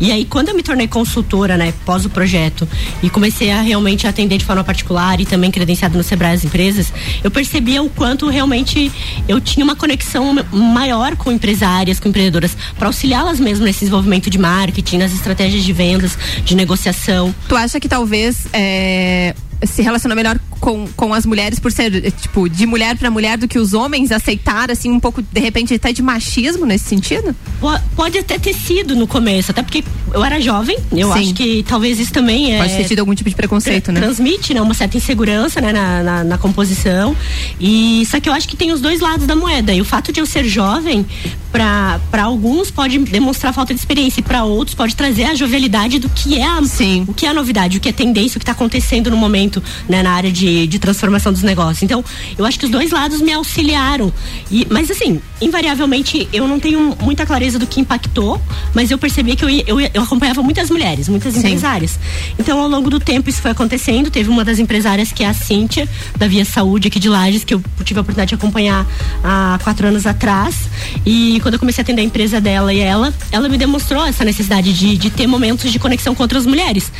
E 0.00 0.12
aí, 0.12 0.24
quando 0.24 0.48
eu 0.48 0.54
me 0.54 0.62
tornei 0.62 0.86
consultora, 0.86 1.56
né, 1.56 1.72
pós 1.84 2.04
o 2.04 2.10
projeto, 2.10 2.68
e 3.02 3.10
comecei 3.10 3.50
a 3.50 3.60
realmente 3.60 4.06
atender 4.06 4.38
de 4.38 4.44
forma 4.44 4.62
particular 4.62 5.20
e 5.20 5.26
também 5.26 5.50
credenciado 5.50 5.96
no 5.96 6.04
Sebrae 6.04 6.34
as 6.34 6.44
empresas, 6.44 6.92
eu 7.22 7.30
percebia 7.30 7.82
o 7.82 7.90
quanto 7.90 8.28
realmente 8.28 8.92
eu 9.26 9.40
tinha 9.40 9.64
uma 9.64 9.74
conexão 9.74 10.34
maior 10.52 11.16
com 11.16 11.32
empresárias, 11.32 11.98
com 11.98 12.08
empreendedoras, 12.08 12.56
para 12.78 12.88
auxiliá-las 12.88 13.40
mesmo 13.40 13.64
nesse 13.64 13.80
desenvolvimento 13.80 14.30
de 14.30 14.38
marketing, 14.38 14.98
nas 14.98 15.12
estratégias 15.12 15.64
de 15.64 15.72
vendas, 15.72 16.16
de 16.44 16.54
negociação. 16.54 17.34
Tu 17.48 17.56
acha 17.56 17.80
que 17.80 17.88
talvez 17.88 18.46
é, 18.52 19.34
se 19.64 19.82
relaciona 19.82 20.14
melhor 20.14 20.38
com, 20.60 20.86
com 20.96 21.12
as 21.14 21.24
mulheres 21.26 21.58
por 21.58 21.70
ser, 21.72 22.04
eh, 22.04 22.10
tipo, 22.10 22.48
de 22.48 22.66
mulher 22.66 22.96
para 22.96 23.10
mulher 23.10 23.38
do 23.38 23.46
que 23.48 23.58
os 23.58 23.72
homens 23.74 24.10
aceitar, 24.12 24.70
assim, 24.70 24.90
um 24.90 25.00
pouco, 25.00 25.22
de 25.22 25.40
repente, 25.40 25.72
até 25.74 25.92
de 25.92 26.02
machismo 26.02 26.66
nesse 26.66 26.84
sentido? 26.84 27.34
Po- 27.60 27.78
Pode 27.96 28.18
até 28.18 28.38
ter 28.38 28.54
sido 28.54 28.94
no 28.94 29.06
começo, 29.06 29.50
até 29.50 29.62
porque 29.62 29.82
eu 30.12 30.24
era 30.24 30.40
jovem, 30.40 30.76
eu 30.92 31.12
Sim. 31.12 31.18
acho 31.20 31.34
que 31.34 31.64
talvez 31.68 31.98
isso 32.00 32.12
também 32.12 32.54
é. 32.54 32.58
Pode 32.58 32.76
ter 32.76 32.84
tido 32.84 33.00
algum 33.00 33.14
tipo 33.14 33.28
de 33.28 33.36
preconceito, 33.36 33.90
né? 33.92 34.00
transmite 34.00 34.54
né, 34.54 34.60
uma 34.62 34.74
certa 34.74 34.96
insegurança 34.96 35.60
né, 35.60 35.72
na, 35.72 36.02
na, 36.02 36.24
na 36.24 36.38
composição 36.38 37.14
e 37.60 38.04
só 38.10 38.18
que 38.20 38.28
eu 38.28 38.32
acho 38.32 38.48
que 38.48 38.56
tem 38.56 38.72
os 38.72 38.80
dois 38.80 39.00
lados 39.00 39.26
da 39.26 39.34
moeda 39.36 39.72
e 39.74 39.80
o 39.80 39.84
fato 39.84 40.12
de 40.12 40.20
eu 40.20 40.26
ser 40.26 40.44
jovem 40.44 41.04
para 41.50 42.22
alguns 42.22 42.70
pode 42.70 42.98
demonstrar 42.98 43.52
falta 43.52 43.72
de 43.74 43.80
experiência 43.80 44.20
e 44.20 44.22
para 44.22 44.44
outros 44.44 44.74
pode 44.74 44.94
trazer 44.94 45.24
a 45.24 45.34
jovialidade 45.34 45.98
do 45.98 46.08
que 46.08 46.38
é 46.38 46.44
a, 46.44 46.62
Sim. 46.64 47.04
o 47.08 47.14
que 47.14 47.26
é 47.26 47.28
a 47.30 47.34
novidade 47.34 47.78
o 47.78 47.80
que 47.80 47.88
é 47.88 47.92
tendência 47.92 48.36
o 48.36 48.40
que 48.40 48.44
está 48.44 48.52
acontecendo 48.52 49.10
no 49.10 49.16
momento 49.16 49.62
né, 49.88 50.02
na 50.02 50.10
área 50.12 50.30
de, 50.30 50.47
de 50.66 50.78
transformação 50.78 51.32
dos 51.32 51.42
negócios 51.42 51.82
então 51.82 52.04
eu 52.36 52.44
acho 52.44 52.58
que 52.58 52.64
os 52.64 52.70
dois 52.70 52.90
lados 52.90 53.20
me 53.20 53.32
auxiliaram 53.32 54.12
e, 54.50 54.66
mas 54.70 54.90
assim 54.90 55.20
invariavelmente 55.40 56.28
eu 56.32 56.46
não 56.46 56.58
tenho 56.58 56.96
muita 57.00 57.24
clareza 57.24 57.58
do 57.58 57.66
que 57.66 57.80
impactou 57.80 58.40
mas 58.74 58.90
eu 58.90 58.98
percebi 58.98 59.36
que 59.36 59.44
eu, 59.44 59.50
eu, 59.50 59.80
eu 59.80 60.02
acompanhava 60.02 60.42
muitas 60.42 60.70
mulheres 60.70 61.08
muitas 61.08 61.34
Sim. 61.34 61.40
empresárias 61.40 61.98
então, 62.38 62.60
ao 62.60 62.68
longo 62.68 62.90
do 62.90 63.00
tempo, 63.00 63.28
isso 63.28 63.40
foi 63.40 63.50
acontecendo. 63.50 64.10
Teve 64.10 64.28
uma 64.28 64.44
das 64.44 64.58
empresárias 64.58 65.12
que 65.12 65.22
é 65.22 65.26
a 65.26 65.34
Cíntia, 65.34 65.88
da 66.16 66.26
Via 66.26 66.44
Saúde 66.44 66.88
aqui 66.88 66.98
de 66.98 67.08
Lages, 67.08 67.44
que 67.44 67.54
eu 67.54 67.62
tive 67.84 67.98
a 67.98 68.02
oportunidade 68.02 68.30
de 68.30 68.34
acompanhar 68.34 68.86
há 69.22 69.58
quatro 69.62 69.86
anos 69.86 70.06
atrás. 70.06 70.68
E 71.04 71.38
quando 71.40 71.54
eu 71.54 71.60
comecei 71.60 71.82
a 71.82 71.84
atender 71.84 72.02
a 72.02 72.04
empresa 72.04 72.40
dela 72.40 72.72
e 72.72 72.80
ela, 72.80 73.12
ela 73.30 73.48
me 73.48 73.58
demonstrou 73.58 74.04
essa 74.04 74.24
necessidade 74.24 74.72
de, 74.72 74.96
de 74.96 75.10
ter 75.10 75.26
momentos 75.26 75.70
de 75.70 75.78
conexão 75.78 76.14
com 76.14 76.22
outras 76.22 76.46
mulheres. 76.46 76.92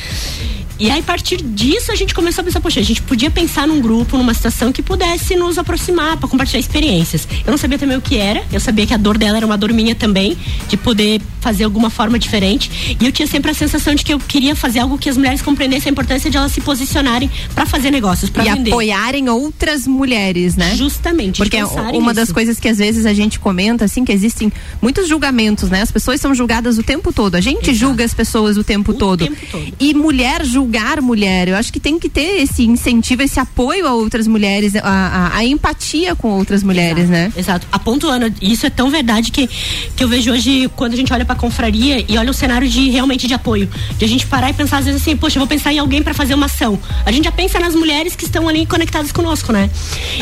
E 0.79 0.91
aí, 0.91 1.01
a 1.01 1.03
partir 1.03 1.43
disso, 1.43 1.91
a 1.91 1.97
gente 1.97 2.15
começou 2.15 2.43
a 2.43 2.45
pensar, 2.45 2.61
poxa, 2.61 2.79
a 2.79 2.83
gente 2.85 3.03
podia 3.03 3.31
pensar 3.31 3.67
num 3.67 3.81
grupo, 3.81 4.17
numa 4.17 4.33
situação 4.33 4.73
que 4.73 4.81
pudesse 4.81 5.35
nos 5.35 5.59
aproximar 5.59 6.17
para 6.17 6.29
compartilhar 6.29 6.61
experiências. 6.61 7.27
Eu 7.45 7.51
não 7.51 7.59
sabia 7.59 7.79
também 7.79 7.97
o 7.97 8.01
que 8.01 8.17
era, 8.17 8.45
eu 8.53 8.61
sabia 8.61 8.87
que 8.87 8.95
a 8.95 8.97
dor 8.97 9.19
dela 9.19 9.37
era 9.39 9.47
uma 9.47 9.59
dor 9.59 9.73
minha 9.73 9.97
também, 9.97 10.39
de 10.69 10.77
poder 10.77 11.21
fazer 11.49 11.65
alguma 11.65 11.89
forma 11.89 12.19
diferente. 12.19 12.97
E 13.01 13.05
eu 13.07 13.11
tinha 13.11 13.27
sempre 13.27 13.51
a 13.51 13.55
sensação 13.55 13.95
de 13.95 14.05
que 14.05 14.13
eu 14.13 14.19
queria 14.19 14.55
fazer 14.55 14.81
algo 14.81 14.99
que 14.99 15.09
as 15.09 15.17
mulheres 15.17 15.41
compreendessem 15.41 15.89
a 15.89 15.93
importância 15.93 16.31
de 16.31 16.37
elas 16.37 16.53
se 16.53 16.61
posicionarem 16.61 17.31
para 17.55 17.65
fazer 17.65 17.91
negócios, 17.91 18.29
para 18.29 18.45
E 18.45 18.51
vender. 18.53 18.71
apoiarem 18.71 19.29
outras 19.31 19.87
mulheres, 19.87 20.57
né? 20.57 20.75
Justamente. 20.77 21.39
Porque 21.39 21.57
é 21.57 21.65
uma 21.65 22.13
das 22.13 22.25
nisso. 22.25 22.35
coisas 22.35 22.61
que 22.61 22.69
às 22.69 22.77
vezes 22.77 23.07
a 23.07 23.15
gente 23.15 23.39
comenta, 23.41 23.85
assim, 23.87 24.05
que 24.05 24.13
existem 24.13 24.53
muitos 24.83 25.09
julgamentos, 25.09 25.71
né? 25.71 25.81
As 25.81 25.91
pessoas 25.91 26.21
são 26.21 26.35
julgadas 26.35 26.77
o 26.77 26.83
tempo 26.83 27.13
todo. 27.15 27.35
A 27.35 27.41
gente 27.41 27.71
Exato. 27.71 27.79
julga 27.79 28.05
as 28.05 28.13
pessoas 28.13 28.57
o 28.59 28.65
tempo 28.65 28.93
todo. 28.93 29.25
tempo 29.27 29.47
todo. 29.51 29.73
E 29.81 29.95
mulher 29.95 30.45
julgar 30.45 31.01
mulher. 31.01 31.49
Eu 31.49 31.57
acho 31.57 31.73
que 31.73 31.81
tem 31.81 31.99
que 31.99 32.11
ter 32.11 32.43
esse 32.43 32.63
incentivo, 32.65 33.23
esse 33.23 33.41
apoio 33.41 33.87
a 33.87 33.95
outras 33.95 34.27
mulheres, 34.27 34.77
a, 34.77 34.81
a- 34.83 35.37
a 35.39 35.45
empatia 35.47 36.15
com 36.15 36.29
outras 36.29 36.63
mulheres, 36.63 37.05
Exato, 37.05 37.13
né? 37.13 37.33
Exato. 37.37 37.67
A 37.73 37.79
ponto, 37.79 38.07
Ana, 38.09 38.31
isso 38.43 38.67
é 38.67 38.71
tão 38.71 38.91
verdade 38.91 39.31
que, 39.33 39.49
que 39.97 40.05
eu 40.05 40.09
vejo 40.09 40.31
hoje, 40.33 40.69
quando 40.77 40.93
a 40.93 40.97
gente 40.97 41.13
olha 41.13 41.25
pra 41.25 41.35
confraria 41.39 42.05
e 42.07 42.19
olha 42.19 42.31
o 42.31 42.35
cenário 42.35 42.69
de 42.69 42.91
realmente 42.91 43.27
de 43.27 43.33
apoio. 43.33 43.69
De 43.97 44.05
a 44.05 44.09
gente 44.09 44.27
parar 44.27 44.51
e 44.51 44.53
pensar, 44.53 44.79
às 44.79 44.85
vezes, 44.85 45.01
assim, 45.01 45.17
poxa, 45.17 45.39
eu 45.39 45.41
vou 45.41 45.49
pensar 45.49 45.73
em 45.73 45.79
alguém 45.79 46.03
pra 46.03 46.13
fazer 46.13 46.35
uma 46.35 46.47
ação. 46.47 46.79
A 47.07 47.13
gente 47.13 47.25
já 47.25 47.33
pensa 47.33 47.59
nas 47.59 47.75
mulheres 47.75 48.15
que 48.15 48.25
estão 48.25 48.49
ali 48.49 48.67
conectadas 48.67 49.13
conosco, 49.13 49.53
né? 49.53 49.71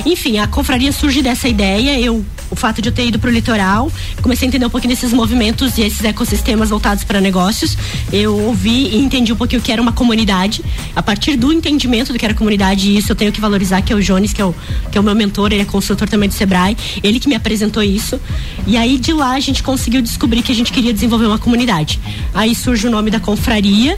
Enfim, 0.05 0.39
a 0.39 0.47
confraria 0.47 0.93
surge 0.93 1.23
dessa 1.23 1.49
ideia. 1.49 1.99
Eu, 1.99 2.25
o 2.51 2.55
fato 2.55 2.81
de 2.81 2.89
eu 2.89 2.93
ter 2.93 3.07
ido 3.07 3.19
pro 3.19 3.31
litoral, 3.31 3.91
comecei 4.23 4.47
a 4.47 4.49
entender 4.49 4.67
um 4.67 4.71
pouquinho 4.71 4.95
desses 4.95 5.13
movimentos 5.13 5.79
e 5.79 5.83
esses 5.83 6.05
ecossistemas 6.05 6.71
voltados 6.71 7.03
para 7.03 7.21
negócios. 7.21 7.77
Eu 8.13 8.39
ouvi 8.39 8.89
e 8.89 8.99
entendi 8.99 9.33
um 9.33 9.37
pouquinho 9.37 9.61
o 9.61 9.65
que 9.65 9.73
era 9.73 9.81
uma 9.81 9.93
comunidade. 9.93 10.63
A 10.95 11.03
partir 11.03 11.37
do 11.37 11.53
entendimento 11.53 12.13
do 12.13 12.19
que 12.19 12.25
era 12.25 12.35
comunidade, 12.35 12.91
e 12.91 12.97
isso 12.97 13.11
eu 13.11 13.17
tenho 13.17 13.33
que 13.33 13.41
valorizar, 13.41 13.83
que 13.83 13.93
é 13.93 13.97
o 13.97 14.03
Jones, 14.03 14.33
que 14.33 14.43
é 14.43 14.45
o, 14.45 14.55
que 14.91 14.99
é 14.99 15.01
o 15.01 15.05
meu 15.05 15.15
mentor, 15.15 15.53
ele 15.53 15.63
é 15.63 15.65
consultor 15.65 16.09
também 16.09 16.29
do 16.29 16.35
Sebrae, 16.35 16.77
ele 17.03 17.19
que 17.19 17.29
me 17.29 17.35
apresentou 17.35 17.83
isso. 17.83 18.21
E 18.67 18.77
aí 18.77 18.99
de 18.99 19.13
lá 19.13 19.33
a 19.33 19.41
gente 19.41 19.63
conseguiu 19.63 20.03
descobrir 20.03 20.43
que 20.43 20.53
a 20.53 20.55
gente 20.55 20.73
queria 20.73 20.93
desenvolver 20.97 21.27
uma 21.27 21.39
comunidade. 21.39 22.01
Aí 22.35 22.55
surge 22.55 22.89
o 22.89 22.91
nome 22.91 23.11
da 23.11 23.21
confraria. 23.21 23.97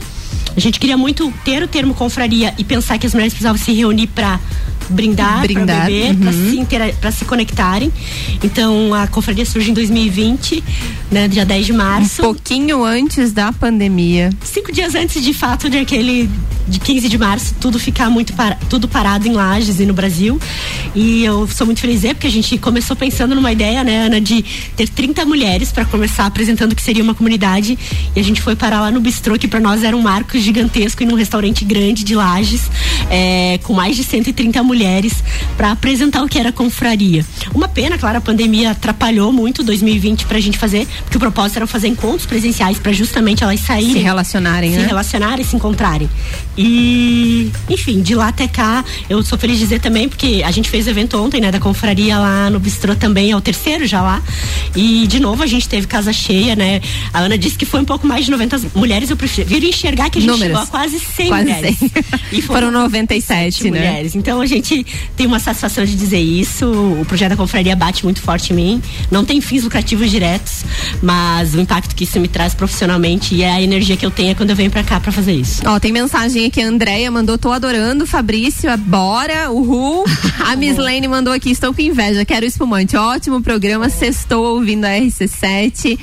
A 0.59 0.61
gente 0.61 0.77
queria 0.77 0.97
muito 0.97 1.33
ter 1.45 1.63
o 1.63 1.69
termo 1.69 1.93
confraria 1.93 2.53
e 2.57 2.65
pensar 2.65 2.97
que 2.97 3.07
as 3.07 3.13
mulheres 3.13 3.31
precisavam 3.31 3.57
se 3.57 3.71
reunir 3.71 4.07
para 4.07 4.37
brindar, 4.89 5.39
Brindar, 5.39 5.65
para 5.65 5.85
beber, 5.85 6.11
uhum. 6.11 6.93
para 6.99 7.11
se 7.11 7.19
se 7.19 7.23
conectarem. 7.23 7.93
Então 8.43 8.93
a 8.93 9.07
confraria 9.07 9.45
surge 9.45 9.71
em 9.71 9.73
2020, 9.73 10.61
né, 11.09 11.29
dia 11.29 11.45
10 11.45 11.65
de 11.65 11.71
março. 11.71 12.21
Pouquinho 12.21 12.83
antes 12.83 13.31
da 13.31 13.53
pandemia. 13.53 14.31
Cinco 14.43 14.69
dias 14.71 14.95
antes, 14.95 15.23
de 15.23 15.33
fato, 15.33 15.69
daquele 15.69 16.29
de 16.67 16.79
15 16.79 17.09
de 17.09 17.17
março, 17.17 17.55
tudo 17.59 17.79
ficar 17.79 18.09
muito 18.09 18.33
para, 18.33 18.55
tudo 18.69 18.87
parado 18.87 19.27
em 19.27 19.31
Lages 19.31 19.79
e 19.79 19.85
no 19.85 19.93
Brasil. 19.93 20.39
E 20.93 21.23
eu 21.23 21.47
sou 21.47 21.65
muito 21.65 21.79
feliz 21.79 22.03
é 22.03 22.13
porque 22.13 22.27
a 22.27 22.31
gente 22.31 22.57
começou 22.57 22.95
pensando 22.95 23.33
numa 23.33 23.51
ideia, 23.51 23.83
né, 23.83 24.05
Ana, 24.05 24.21
de 24.21 24.43
ter 24.75 24.87
30 24.87 25.25
mulheres 25.25 25.71
para 25.71 25.85
começar 25.85 26.25
apresentando 26.25 26.73
o 26.73 26.75
que 26.75 26.81
seria 26.81 27.03
uma 27.03 27.15
comunidade. 27.15 27.77
E 28.15 28.19
a 28.19 28.23
gente 28.23 28.41
foi 28.41 28.55
parar 28.55 28.81
lá 28.81 28.91
no 28.91 29.01
bistrô, 29.01 29.37
que 29.37 29.47
para 29.47 29.59
nós 29.59 29.83
era 29.83 29.97
um 29.97 30.01
marco 30.01 30.37
gigantesco 30.49 31.03
e 31.03 31.05
num 31.05 31.15
restaurante 31.15 31.63
grande 31.63 32.03
de 32.03 32.15
Lages, 32.15 32.69
é, 33.09 33.59
com 33.63 33.73
mais 33.73 33.95
de 33.95 34.03
130 34.03 34.61
mulheres, 34.63 35.23
para 35.55 35.71
apresentar 35.71 36.23
o 36.23 36.27
que 36.27 36.37
era 36.37 36.51
confraria. 36.51 37.25
Uma 37.53 37.67
pena, 37.67 37.97
claro, 37.97 38.17
a 38.17 38.21
pandemia 38.21 38.71
atrapalhou 38.71 39.31
muito 39.31 39.63
2020 39.63 40.25
pra 40.25 40.39
gente 40.39 40.57
fazer, 40.57 40.87
porque 41.03 41.17
o 41.17 41.19
propósito 41.19 41.57
era 41.57 41.67
fazer 41.67 41.87
encontros 41.87 42.25
presenciais 42.25 42.79
para 42.79 42.91
justamente 42.91 43.43
elas 43.43 43.59
saírem 43.59 43.93
Se 43.93 43.99
relacionarem, 43.99 44.71
se 44.71 44.77
né? 44.77 44.85
relacionarem, 44.87 45.45
se 45.45 45.55
encontrarem. 45.55 46.09
E, 46.57 47.51
enfim, 47.69 48.01
de 48.01 48.15
lá 48.15 48.29
até 48.29 48.47
cá, 48.47 48.83
eu 49.09 49.23
sou 49.23 49.37
feliz 49.37 49.57
de 49.57 49.63
dizer 49.63 49.79
também, 49.79 50.09
porque 50.09 50.41
a 50.43 50.51
gente 50.51 50.69
fez 50.69 50.87
o 50.87 50.89
evento 50.89 51.21
ontem, 51.21 51.39
né, 51.39 51.51
da 51.51 51.59
confraria 51.59 52.17
lá 52.17 52.49
no 52.49 52.59
Bistrô 52.59 52.95
também, 52.95 53.31
é 53.31 53.35
o 53.35 53.41
terceiro 53.41 53.85
já 53.85 54.01
lá. 54.01 54.21
E, 54.75 55.05
de 55.07 55.19
novo, 55.19 55.43
a 55.43 55.47
gente 55.47 55.69
teve 55.69 55.85
casa 55.87 56.11
cheia, 56.11 56.55
né? 56.55 56.81
A 57.13 57.19
Ana 57.19 57.37
disse 57.37 57.57
que 57.57 57.65
foi 57.65 57.79
um 57.79 57.85
pouco 57.85 58.07
mais 58.07 58.25
de 58.25 58.31
90 58.31 58.61
mulheres, 58.75 59.09
eu 59.09 59.17
prefiro 59.17 59.65
enxergar 59.65 60.09
que 60.09 60.19
a 60.19 60.21
gente 60.21 60.28
Números. 60.31 60.47
chegou 60.47 60.61
a 60.61 60.67
quase 60.67 60.99
100 60.99 61.27
Quase 61.27 61.43
mulheres. 61.43 61.77
100. 61.77 61.91
E 62.31 62.41
Foram 62.41 62.71
97, 62.71 63.63
né? 63.65 63.69
mulheres. 63.69 64.15
Então 64.15 64.41
a 64.41 64.45
gente 64.45 64.85
tem 65.15 65.25
uma 65.27 65.39
satisfação 65.39 65.83
de 65.85 65.95
dizer 65.95 66.19
isso. 66.19 66.65
O 67.01 67.05
projeto 67.05 67.29
da 67.31 67.35
confraria 67.37 67.75
bate 67.75 68.03
muito 68.03 68.21
forte 68.21 68.53
em 68.53 68.55
mim. 68.55 68.81
Não 69.11 69.23
tem 69.25 69.41
fins 69.41 69.63
lucrativos 69.63 70.09
diretos, 70.09 70.63
mas 71.01 71.53
o 71.53 71.59
impacto 71.59 71.95
que 71.95 72.03
isso 72.03 72.19
me 72.19 72.27
traz 72.27 72.53
profissionalmente 72.53 73.35
e 73.35 73.43
é 73.43 73.51
a 73.51 73.61
energia 73.61 73.95
que 73.97 74.05
eu 74.05 74.11
tenho 74.11 74.35
quando 74.35 74.49
eu 74.51 74.55
venho 74.55 74.71
pra 74.71 74.83
cá 74.83 74.99
pra 74.99 75.11
fazer 75.11 75.33
isso. 75.33 75.61
Ó, 75.65 75.79
tem 75.79 75.91
mensagem 75.91 76.45
aqui, 76.45 76.61
a 76.61 76.67
Andréia 76.67 77.09
mandou, 77.11 77.37
tô 77.37 77.51
adorando, 77.51 78.05
Fabrício, 78.05 78.69
bora, 78.77 79.51
uhul. 79.51 80.03
A 80.45 80.55
Miss 80.55 80.77
Lane 80.77 81.07
mandou 81.07 81.33
aqui, 81.33 81.51
estou 81.51 81.73
com 81.73 81.81
inveja, 81.81 82.23
quero 82.25 82.45
espumante. 82.45 82.95
Ótimo 82.95 83.41
programa, 83.41 83.89
sextou 83.89 84.55
ouvindo 84.55 84.85
a 84.85 84.89
RC7. 84.89 85.97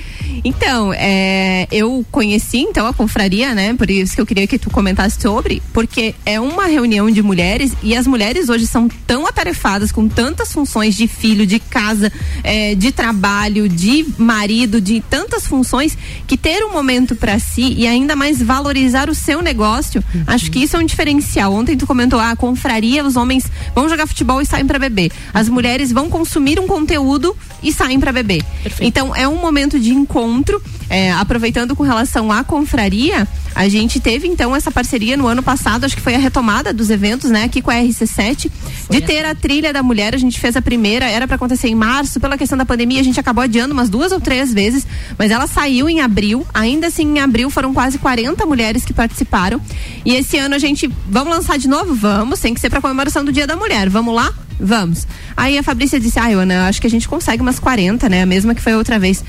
Então, 0.45 0.93
é, 0.93 1.67
eu 1.71 2.05
conheci 2.11 2.59
então 2.59 2.87
a 2.87 2.93
confraria, 2.93 3.55
né? 3.55 3.75
Por 3.75 3.91
isso 3.91 4.16
que 4.17 4.21
eu 4.21 4.27
queria 4.27 4.47
que 4.47 4.59
tu 4.59 4.71
comentasse 4.71 5.21
sobre, 5.21 5.63
porque 5.75 6.15
é 6.25 6.41
uma 6.41 6.67
reunião 6.67 7.11
de 7.11 7.23
mulheres 7.23 7.73
e 7.83 7.95
as 7.95 8.07
mulheres 8.07 8.49
hoje 8.49 8.67
são 8.67 8.89
tão 9.07 9.27
atarefadas 9.27 9.93
com 9.93 10.09
tantas 10.09 10.53
funções 10.53 10.95
de 10.95 11.07
filho, 11.07 11.47
de 11.47 11.59
casa, 11.59 12.11
é, 12.43 12.75
de 12.75 12.91
trabalho, 12.91 13.69
de 13.69 14.07
marido, 14.17 14.81
de 14.81 15.03
tantas 15.11 15.47
funções, 15.47 15.97
que 16.27 16.37
ter 16.39 16.65
um 16.65 16.73
momento 16.73 17.15
para 17.15 17.39
si 17.39 17.75
e 17.77 17.87
ainda 17.87 18.17
mais 18.17 18.41
valorizar 18.41 19.11
o 19.11 19.15
seu 19.15 19.43
negócio, 19.43 20.03
acho 20.27 20.51
que 20.51 20.61
isso 20.61 20.77
é 20.77 20.79
um 20.79 20.87
diferencial. 20.87 21.53
Ontem 21.53 21.77
tu 21.77 21.87
comentou, 21.87 22.19
ah, 22.19 22.31
a 22.31 22.37
confraria, 22.37 23.05
os 23.05 23.17
homens 23.17 23.45
vão 23.75 23.89
jogar 23.89 24.07
futebol 24.07 24.41
e 24.41 24.47
saem 24.47 24.67
para 24.67 24.79
beber. 24.79 25.13
As 25.35 25.49
mulheres 25.49 25.93
vão 25.93 26.09
consumir 26.09 26.59
um 26.59 26.67
conteúdo 26.67 27.37
e 27.63 27.71
saem 27.71 28.01
para 28.01 28.13
beber. 28.13 28.43
Perfeito. 28.63 28.89
Então 28.89 29.15
é 29.15 29.29
um 29.29 29.37
momento 29.37 29.79
de 29.79 29.91
encontro. 29.93 30.63
É, 30.89 31.11
aproveitando 31.13 31.75
com 31.75 31.83
relação 31.83 32.31
à 32.31 32.45
confraria, 32.45 33.27
a 33.57 33.69
gente 33.69 33.99
teve 34.07 34.29
então 34.29 34.55
essa 34.55 34.71
parceria 34.71 35.17
no 35.17 35.27
ano 35.27 35.43
passado, 35.43 35.85
acho 35.85 35.97
que 35.97 36.01
foi 36.01 36.15
a 36.15 36.19
retomada 36.19 36.73
dos 36.73 36.91
eventos, 36.91 37.29
né, 37.29 37.43
aqui 37.43 37.61
com 37.61 37.73
a 37.73 37.75
RC7, 37.75 38.49
de 38.89 39.01
ter 39.01 39.25
a 39.25 39.35
trilha 39.35 39.73
da 39.73 39.83
mulher. 39.83 40.15
A 40.15 40.17
gente 40.17 40.39
fez 40.39 40.55
a 40.55 40.63
primeira, 40.63 41.07
era 41.07 41.27
para 41.27 41.35
acontecer 41.35 41.67
em 41.67 41.75
março, 41.75 42.21
pela 42.21 42.39
questão 42.39 42.57
da 42.57 42.65
pandemia, 42.65 43.01
a 43.01 43.03
gente 43.03 43.19
acabou 43.19 43.43
adiando 43.43 43.75
umas 43.75 43.91
duas 43.91 44.13
ou 44.13 44.21
três 44.21 44.55
vezes, 44.55 44.87
mas 45.19 45.33
ela 45.33 45.49
saiu 45.49 45.89
em 45.89 46.03
abril. 46.03 46.47
Ainda 46.55 46.87
assim, 46.87 47.17
em 47.17 47.19
abril 47.19 47.51
foram 47.51 47.75
quase 47.75 47.99
40 47.99 48.47
mulheres 48.47 48.85
que 48.85 48.95
participaram. 48.95 49.61
E 50.05 50.15
esse 50.15 50.39
ano 50.39 50.55
a 50.55 50.59
gente, 50.61 50.89
vamos 51.09 51.35
lançar 51.35 51.59
de 51.59 51.67
novo? 51.67 51.93
Vamos, 51.93 52.39
tem 52.39 52.55
que 52.55 52.61
ser 52.61 52.71
para 52.71 52.81
comemoração 52.81 53.25
do 53.25 53.33
Dia 53.33 53.45
da 53.45 53.57
Mulher. 53.57 53.91
Vamos 53.91 54.15
lá? 54.15 54.33
Vamos. 54.59 55.07
Aí 55.37 55.59
a 55.59 55.63
Fabrícia 55.63 56.01
disse: 56.01 56.19
Ai, 56.19 56.35
Ana, 56.35 56.69
acho 56.69 56.81
que 56.81 56.87
a 56.87 56.91
gente 56.91 57.09
consegue 57.09 57.43
umas 57.43 57.59
40, 57.59 58.09
né? 58.09 58.23
A 58.23 58.27
mesma 58.27 58.55
que 58.55 58.63
foi 58.63 58.75
outra 58.75 58.99
vez. 58.99 59.23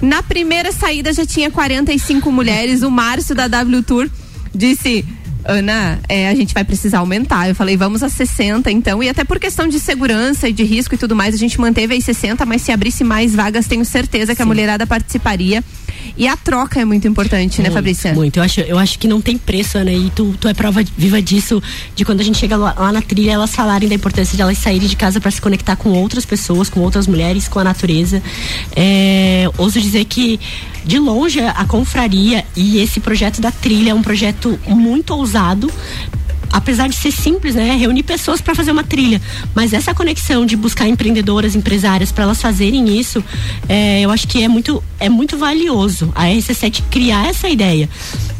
Na 0.00 0.22
primeira 0.22 0.72
saída 0.72 1.12
já 1.12 1.26
tinha 1.26 1.50
45 1.50 2.32
mulheres. 2.32 2.82
O 2.82 2.90
Márcio 2.90 3.34
da 3.34 3.48
W 3.48 3.82
Tour 3.82 4.10
disse. 4.54 5.04
Ana, 5.42 5.98
é, 6.06 6.28
a 6.28 6.34
gente 6.34 6.52
vai 6.52 6.62
precisar 6.64 6.98
aumentar. 6.98 7.48
Eu 7.48 7.54
falei, 7.54 7.74
vamos 7.74 8.02
a 8.02 8.10
60 8.10 8.70
então. 8.70 9.02
E 9.02 9.08
até 9.08 9.24
por 9.24 9.40
questão 9.40 9.66
de 9.66 9.80
segurança 9.80 10.46
e 10.46 10.52
de 10.52 10.62
risco 10.64 10.94
e 10.94 10.98
tudo 10.98 11.16
mais, 11.16 11.34
a 11.34 11.38
gente 11.38 11.58
manteve 11.58 11.94
aí 11.94 12.02
60, 12.02 12.44
mas 12.44 12.60
se 12.60 12.70
abrisse 12.70 13.02
mais 13.02 13.34
vagas, 13.34 13.66
tenho 13.66 13.84
certeza 13.84 14.34
que 14.34 14.42
a 14.42 14.46
mulherada 14.46 14.86
participaria. 14.86 15.64
E 16.20 16.28
a 16.28 16.36
troca 16.36 16.78
é 16.78 16.84
muito 16.84 17.08
importante, 17.08 17.62
né, 17.62 17.70
Muito, 17.70 17.74
Fabrícia? 17.74 18.12
Muito. 18.12 18.36
Eu 18.36 18.42
acho, 18.42 18.60
eu 18.60 18.78
acho 18.78 18.98
que 18.98 19.08
não 19.08 19.22
tem 19.22 19.38
preço, 19.38 19.78
Ana, 19.78 19.90
e 19.90 20.10
tu, 20.10 20.34
tu 20.38 20.48
é 20.48 20.52
prova 20.52 20.82
viva 20.94 21.22
disso, 21.22 21.62
de 21.96 22.04
quando 22.04 22.20
a 22.20 22.22
gente 22.22 22.36
chega 22.36 22.58
lá, 22.58 22.74
lá 22.78 22.92
na 22.92 23.00
trilha, 23.00 23.32
elas 23.32 23.54
falarem 23.54 23.88
da 23.88 23.94
importância 23.94 24.36
de 24.36 24.42
elas 24.42 24.58
saírem 24.58 24.86
de 24.86 24.96
casa 24.96 25.18
para 25.18 25.30
se 25.30 25.40
conectar 25.40 25.76
com 25.76 25.88
outras 25.88 26.26
pessoas, 26.26 26.68
com 26.68 26.80
outras 26.80 27.06
mulheres, 27.06 27.48
com 27.48 27.58
a 27.58 27.64
natureza. 27.64 28.22
É, 28.76 29.48
ouso 29.56 29.80
dizer 29.80 30.04
que, 30.04 30.38
de 30.84 30.98
longe, 30.98 31.40
a 31.40 31.64
confraria 31.64 32.44
e 32.54 32.82
esse 32.82 33.00
projeto 33.00 33.40
da 33.40 33.50
trilha 33.50 33.92
é 33.92 33.94
um 33.94 34.02
projeto 34.02 34.60
muito 34.68 35.14
ousado 35.14 35.72
apesar 36.52 36.88
de 36.88 36.96
ser 36.96 37.12
simples, 37.12 37.54
né, 37.54 37.76
reunir 37.76 38.02
pessoas 38.02 38.40
para 38.40 38.54
fazer 38.54 38.72
uma 38.72 38.84
trilha, 38.84 39.20
mas 39.54 39.72
essa 39.72 39.94
conexão 39.94 40.44
de 40.44 40.56
buscar 40.56 40.88
empreendedoras, 40.88 41.54
empresárias 41.54 42.10
para 42.12 42.24
elas 42.24 42.40
fazerem 42.40 42.98
isso, 42.98 43.22
é, 43.68 44.00
eu 44.00 44.10
acho 44.10 44.26
que 44.26 44.42
é 44.42 44.48
muito 44.48 44.82
é 44.98 45.08
muito 45.08 45.36
valioso 45.38 46.12
a 46.14 46.24
RC7 46.24 46.82
criar 46.90 47.26
essa 47.26 47.48
ideia. 47.48 47.88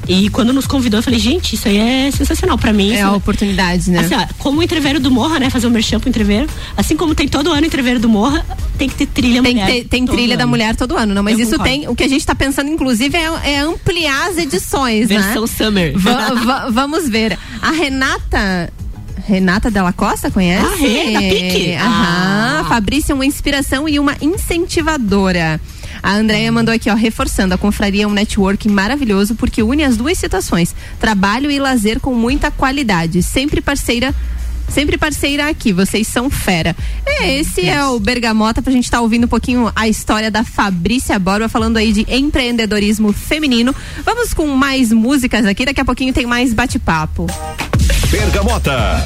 E 0.08 0.28
quando 0.30 0.52
nos 0.52 0.66
convidou, 0.66 0.98
eu 0.98 1.02
falei, 1.04 1.18
gente, 1.20 1.54
isso 1.54 1.68
aí 1.68 1.76
é 1.78 2.10
sensacional 2.10 2.58
para 2.58 2.72
mim. 2.72 2.90
É 2.90 2.96
isso 2.96 3.06
a 3.06 3.12
oportunidade, 3.12 3.90
né? 3.90 4.00
Assim, 4.00 4.14
ó, 4.14 4.26
como 4.38 4.58
o 4.58 4.62
entreveiro 4.62 4.98
do 4.98 5.10
Morra, 5.10 5.38
né? 5.38 5.50
Fazer 5.50 5.66
o 5.66 5.70
merchan 5.70 6.00
pro 6.00 6.08
entreveiro. 6.08 6.48
Assim 6.76 6.96
como 6.96 7.14
tem 7.14 7.28
todo 7.28 7.52
ano 7.52 7.64
entreveiro 7.66 8.00
do 8.00 8.08
Morra, 8.08 8.44
tem 8.76 8.88
que 8.88 8.94
ter 8.96 9.06
trilha 9.06 9.42
Tem, 9.42 9.54
mulher. 9.54 9.66
ter- 9.66 9.84
tem 9.88 10.06
trilha 10.06 10.36
da 10.36 10.42
ano. 10.44 10.50
mulher 10.50 10.74
todo 10.74 10.96
ano, 10.96 11.14
não, 11.14 11.22
mas 11.22 11.34
Eu 11.34 11.40
isso 11.44 11.50
concordo. 11.52 11.70
tem. 11.72 11.88
O 11.88 11.94
que 11.94 12.02
a 12.02 12.08
gente 12.08 12.26
tá 12.26 12.34
pensando, 12.34 12.70
inclusive, 12.70 13.16
é, 13.16 13.52
é 13.52 13.58
ampliar 13.60 14.30
as 14.30 14.38
edições, 14.38 15.08
Versão 15.08 15.42
né? 15.42 15.46
Summer. 15.48 15.92
Va- 15.96 16.34
va- 16.34 16.70
vamos 16.70 17.08
ver. 17.08 17.38
A 17.62 17.70
Renata. 17.70 18.72
Renata 19.26 19.70
Della 19.70 19.92
Costa, 19.92 20.28
conhece? 20.30 20.64
Ah, 20.66 20.76
Rê, 20.76 21.12
da 21.12 21.20
PIC? 21.20 21.74
Aham. 21.76 22.60
Ah. 22.62 22.64
Fabrícia 22.68 23.12
é 23.12 23.14
uma 23.14 23.26
inspiração 23.26 23.88
e 23.88 23.98
uma 23.98 24.16
incentivadora. 24.20 25.60
A 26.02 26.14
Andréia 26.14 26.50
mandou 26.50 26.74
aqui, 26.74 26.90
ó, 26.90 26.94
reforçando, 26.94 27.54
a 27.54 27.58
confraria 27.58 28.04
é 28.04 28.06
um 28.06 28.12
networking 28.12 28.70
maravilhoso 28.70 29.34
porque 29.34 29.62
une 29.62 29.84
as 29.84 29.96
duas 29.96 30.18
situações, 30.18 30.74
trabalho 30.98 31.50
e 31.50 31.58
lazer 31.58 32.00
com 32.00 32.14
muita 32.14 32.50
qualidade, 32.50 33.22
sempre 33.22 33.60
parceira 33.60 34.14
sempre 34.70 34.96
parceira 34.96 35.48
aqui, 35.48 35.72
vocês 35.72 36.06
são 36.06 36.30
fera. 36.30 36.76
É, 37.04 37.38
esse 37.38 37.68
é 37.68 37.84
o 37.84 37.98
Bergamota 37.98 38.62
pra 38.62 38.72
gente 38.72 38.84
estar 38.84 38.98
tá 38.98 39.02
ouvindo 39.02 39.24
um 39.24 39.28
pouquinho 39.28 39.70
a 39.74 39.88
história 39.88 40.30
da 40.30 40.44
Fabrícia 40.44 41.18
Borba 41.18 41.48
falando 41.48 41.76
aí 41.76 41.92
de 41.92 42.06
empreendedorismo 42.08 43.12
feminino. 43.12 43.74
Vamos 44.04 44.32
com 44.32 44.46
mais 44.46 44.92
músicas 44.92 45.44
aqui, 45.44 45.64
daqui 45.64 45.80
a 45.80 45.84
pouquinho 45.84 46.12
tem 46.12 46.24
mais 46.24 46.54
bate-papo. 46.54 47.26
Bergamota. 48.10 49.04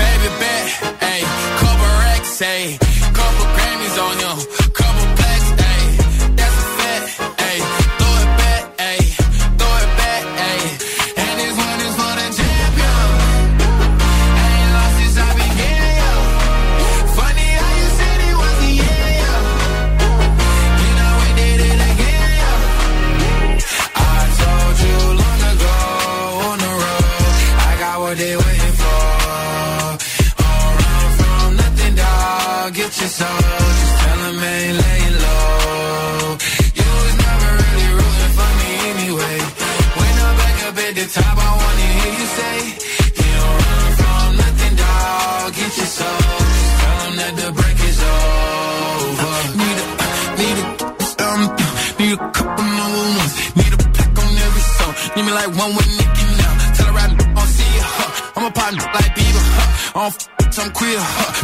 Baby 0.00 0.28
bet, 0.40 0.66
ayy, 1.10 1.24
couple 1.60 1.90
racks, 2.02 2.40
ayy, 2.42 2.78
couple 3.14 3.46
Grammys 3.56 3.96
on 4.06 4.16
you. 4.22 4.34
couple 4.72 4.99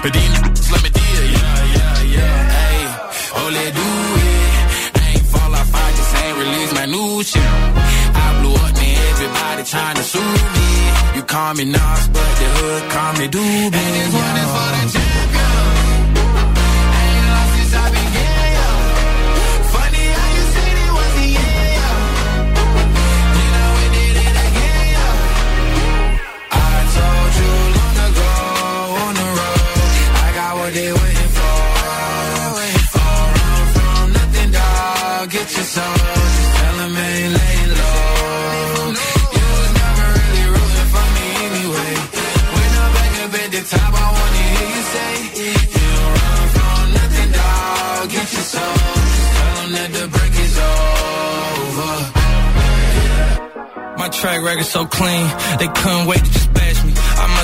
Bedien 0.07 0.46
Get 35.47 35.55
your 35.59 35.65
soul. 35.65 35.95
Just 35.95 36.53
ain't 36.99 37.33
laying 37.39 37.73
low. 37.79 38.91
You 39.39 39.47
was 39.55 39.73
never 39.79 40.07
really 40.19 40.45
rooting 40.55 40.89
for 40.91 41.07
me 41.15 41.27
anyway. 41.47 41.93
When 42.55 42.71
I'm 42.83 42.91
back 42.99 43.13
I 43.95 44.09
wanna 44.19 44.43
hear 44.51 44.69
you 44.75 44.83
say, 44.95 45.13
You 45.79 45.91
don't 46.03 46.19
run 46.19 46.43
from 46.57 46.85
nothing. 46.99 47.31
Get 48.11 48.27
your 48.35 48.47
soul. 48.55 48.75
Just 49.63 49.71
that 49.77 49.91
the 49.95 50.05
break 50.15 50.35
is 50.47 50.57
over. 50.75 51.95
My 53.99 54.09
track 54.09 54.43
record 54.43 54.67
so 54.67 54.85
clean, 54.85 55.27
they 55.61 55.69
couldn't 55.69 56.07
wait 56.09 56.25
to 56.25 56.31
just 56.33 56.53
bash 56.55 56.83
me. 56.83 56.96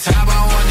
top, 0.00 0.28
I 0.28 0.46
wanna 0.46 0.69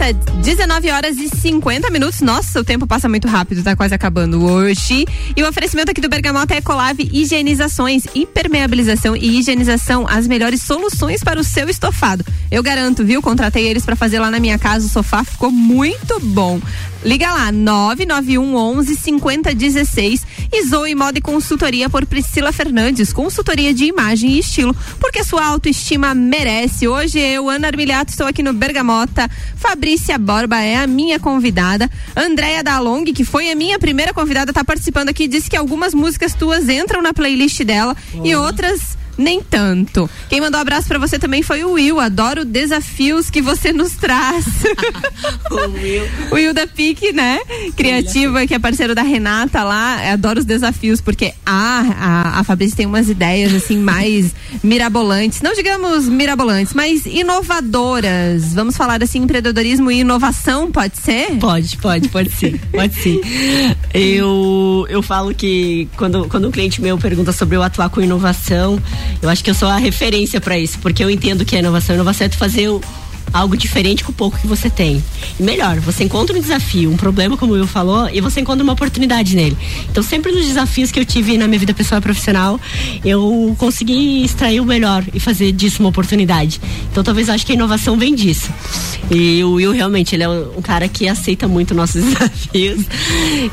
Bergamota, 0.00 0.14
19 0.40 0.90
horas 0.90 1.18
e 1.18 1.28
50 1.28 1.90
minutos. 1.90 2.22
Nossa, 2.22 2.58
o 2.58 2.64
tempo 2.64 2.86
passa 2.86 3.08
muito 3.08 3.28
rápido, 3.28 3.62
tá 3.62 3.76
quase 3.76 3.94
acabando 3.94 4.42
hoje. 4.42 5.04
E 5.36 5.42
o 5.42 5.48
oferecimento 5.48 5.90
aqui 5.90 6.00
do 6.00 6.08
Bergamota 6.08 6.54
é 6.54 6.58
Ecolave 6.58 7.08
Higienizações, 7.12 8.04
impermeabilização 8.14 9.14
e 9.14 9.38
higienização, 9.38 10.06
as 10.08 10.26
melhores 10.26 10.62
soluções 10.62 11.22
para 11.22 11.38
o 11.38 11.44
seu 11.44 11.68
estofado. 11.68 12.24
Eu 12.50 12.62
garanto, 12.62 13.04
viu? 13.04 13.20
Contratei 13.20 13.66
eles 13.66 13.84
para 13.84 13.94
fazer 13.94 14.18
lá 14.18 14.30
na 14.30 14.40
minha 14.40 14.58
casa, 14.58 14.86
o 14.86 14.88
sofá 14.88 15.22
ficou 15.22 15.50
muito 15.50 16.18
bom. 16.18 16.58
Liga 17.02 17.32
lá, 17.32 17.50
991 17.50 18.54
11 18.54 18.94
5016 18.94 20.26
e 20.52 20.64
Zoe 20.66 20.94
Moda 20.94 21.18
e 21.18 21.22
Consultoria 21.22 21.88
por 21.88 22.04
Priscila 22.04 22.52
Fernandes, 22.52 23.10
consultoria 23.10 23.72
de 23.72 23.86
imagem 23.86 24.32
e 24.32 24.38
estilo, 24.38 24.76
porque 24.98 25.24
sua 25.24 25.46
autoestima 25.46 26.14
merece. 26.14 26.86
Hoje 26.86 27.18
eu, 27.18 27.48
Ana 27.48 27.68
Armiliato, 27.68 28.10
estou 28.10 28.26
aqui 28.26 28.42
no 28.42 28.52
Bergamota. 28.52 29.30
Fabrícia 29.56 30.18
Borba 30.18 30.60
é 30.60 30.76
a 30.76 30.86
minha 30.86 31.18
convidada. 31.18 31.90
Andréia 32.14 32.62
Dalong, 32.62 33.10
que 33.14 33.24
foi 33.24 33.50
a 33.50 33.54
minha 33.54 33.78
primeira 33.78 34.12
convidada, 34.12 34.50
está 34.50 34.62
participando 34.62 35.08
aqui, 35.08 35.26
disse 35.26 35.48
que 35.48 35.56
algumas 35.56 35.94
músicas 35.94 36.34
tuas 36.34 36.68
entram 36.68 37.00
na 37.00 37.14
playlist 37.14 37.64
dela 37.64 37.96
e 38.22 38.34
outras 38.34 38.99
nem 39.20 39.42
tanto. 39.42 40.08
Quem 40.28 40.40
mandou 40.40 40.58
um 40.58 40.62
abraço 40.62 40.88
pra 40.88 40.98
você 40.98 41.18
também 41.18 41.42
foi 41.42 41.62
o 41.62 41.72
Will. 41.72 42.00
Adoro 42.00 42.44
desafios 42.44 43.30
que 43.30 43.42
você 43.42 43.72
nos 43.72 43.92
traz. 43.92 44.46
O 45.50 45.70
Will. 45.72 46.04
o 46.30 46.34
Will 46.36 46.54
da 46.54 46.66
Pique, 46.66 47.12
né? 47.12 47.40
Criativa, 47.76 48.46
que 48.46 48.54
é 48.54 48.58
parceiro 48.58 48.94
da 48.94 49.02
Renata 49.02 49.64
lá. 49.64 50.12
Adoro 50.12 50.38
os 50.38 50.44
desafios, 50.44 51.00
porque 51.00 51.32
a, 51.44 51.80
a, 51.98 52.40
a 52.40 52.44
Fabrícia 52.44 52.76
tem 52.76 52.86
umas 52.86 53.08
ideias 53.08 53.52
assim 53.52 53.76
mais 53.76 54.32
mirabolantes. 54.62 55.42
Não 55.42 55.54
digamos 55.54 56.08
mirabolantes, 56.08 56.72
mas 56.72 57.04
inovadoras. 57.04 58.54
Vamos 58.54 58.76
falar 58.76 59.02
assim, 59.02 59.18
empreendedorismo 59.20 59.90
e 59.90 60.00
inovação, 60.00 60.70
pode 60.70 60.98
ser? 60.98 61.36
Pode, 61.38 61.76
pode, 61.78 62.08
pode 62.08 62.30
sim, 62.30 62.58
pode 62.72 62.94
sim. 62.94 63.20
Eu, 63.92 64.86
eu 64.88 65.02
falo 65.02 65.34
que 65.34 65.88
quando, 65.96 66.28
quando 66.28 66.48
um 66.48 66.50
cliente 66.50 66.80
meu 66.80 66.96
pergunta 66.96 67.32
sobre 67.32 67.56
eu 67.56 67.62
atuar 67.62 67.90
com 67.90 68.00
inovação, 68.00 68.80
eu 69.22 69.28
acho 69.28 69.42
que 69.42 69.50
eu 69.50 69.54
sou 69.54 69.68
a 69.68 69.76
referência 69.76 70.40
para 70.40 70.58
isso, 70.58 70.78
porque 70.78 71.02
eu 71.02 71.10
entendo 71.10 71.44
que 71.44 71.56
a 71.56 71.58
inovação, 71.58 71.94
inovação 71.94 72.26
é 72.26 72.28
tu 72.28 72.36
fazer 72.36 72.68
o, 72.68 72.80
algo 73.32 73.56
diferente 73.56 74.04
com 74.04 74.12
o 74.12 74.14
pouco 74.14 74.38
que 74.38 74.46
você 74.46 74.68
tem. 74.68 75.02
E 75.38 75.42
melhor, 75.42 75.78
você 75.80 76.04
encontra 76.04 76.36
um 76.36 76.40
desafio, 76.40 76.90
um 76.90 76.96
problema, 76.96 77.36
como 77.36 77.52
o 77.52 77.56
Will 77.56 77.66
falou, 77.66 78.08
e 78.12 78.20
você 78.20 78.40
encontra 78.40 78.62
uma 78.62 78.72
oportunidade 78.72 79.34
nele. 79.36 79.56
Então, 79.90 80.02
sempre 80.02 80.32
nos 80.32 80.46
desafios 80.46 80.90
que 80.90 80.98
eu 80.98 81.04
tive 81.04 81.36
na 81.38 81.46
minha 81.46 81.58
vida 81.58 81.74
pessoal 81.74 82.00
e 82.00 82.02
profissional, 82.02 82.60
eu 83.04 83.54
consegui 83.58 84.24
extrair 84.24 84.60
o 84.60 84.64
melhor 84.64 85.04
e 85.12 85.20
fazer 85.20 85.52
disso 85.52 85.82
uma 85.82 85.88
oportunidade. 85.88 86.60
Então, 86.90 87.02
talvez 87.02 87.28
eu 87.28 87.34
acho 87.34 87.46
que 87.46 87.52
a 87.52 87.54
inovação 87.54 87.96
vem 87.96 88.14
disso. 88.14 88.50
E 89.10 89.42
o 89.44 89.52
Will 89.52 89.72
realmente, 89.72 90.14
ele 90.14 90.22
é 90.22 90.28
um 90.28 90.62
cara 90.62 90.88
que 90.88 91.08
aceita 91.08 91.48
muito 91.48 91.74
nossos 91.74 92.02
desafios. 92.04 92.84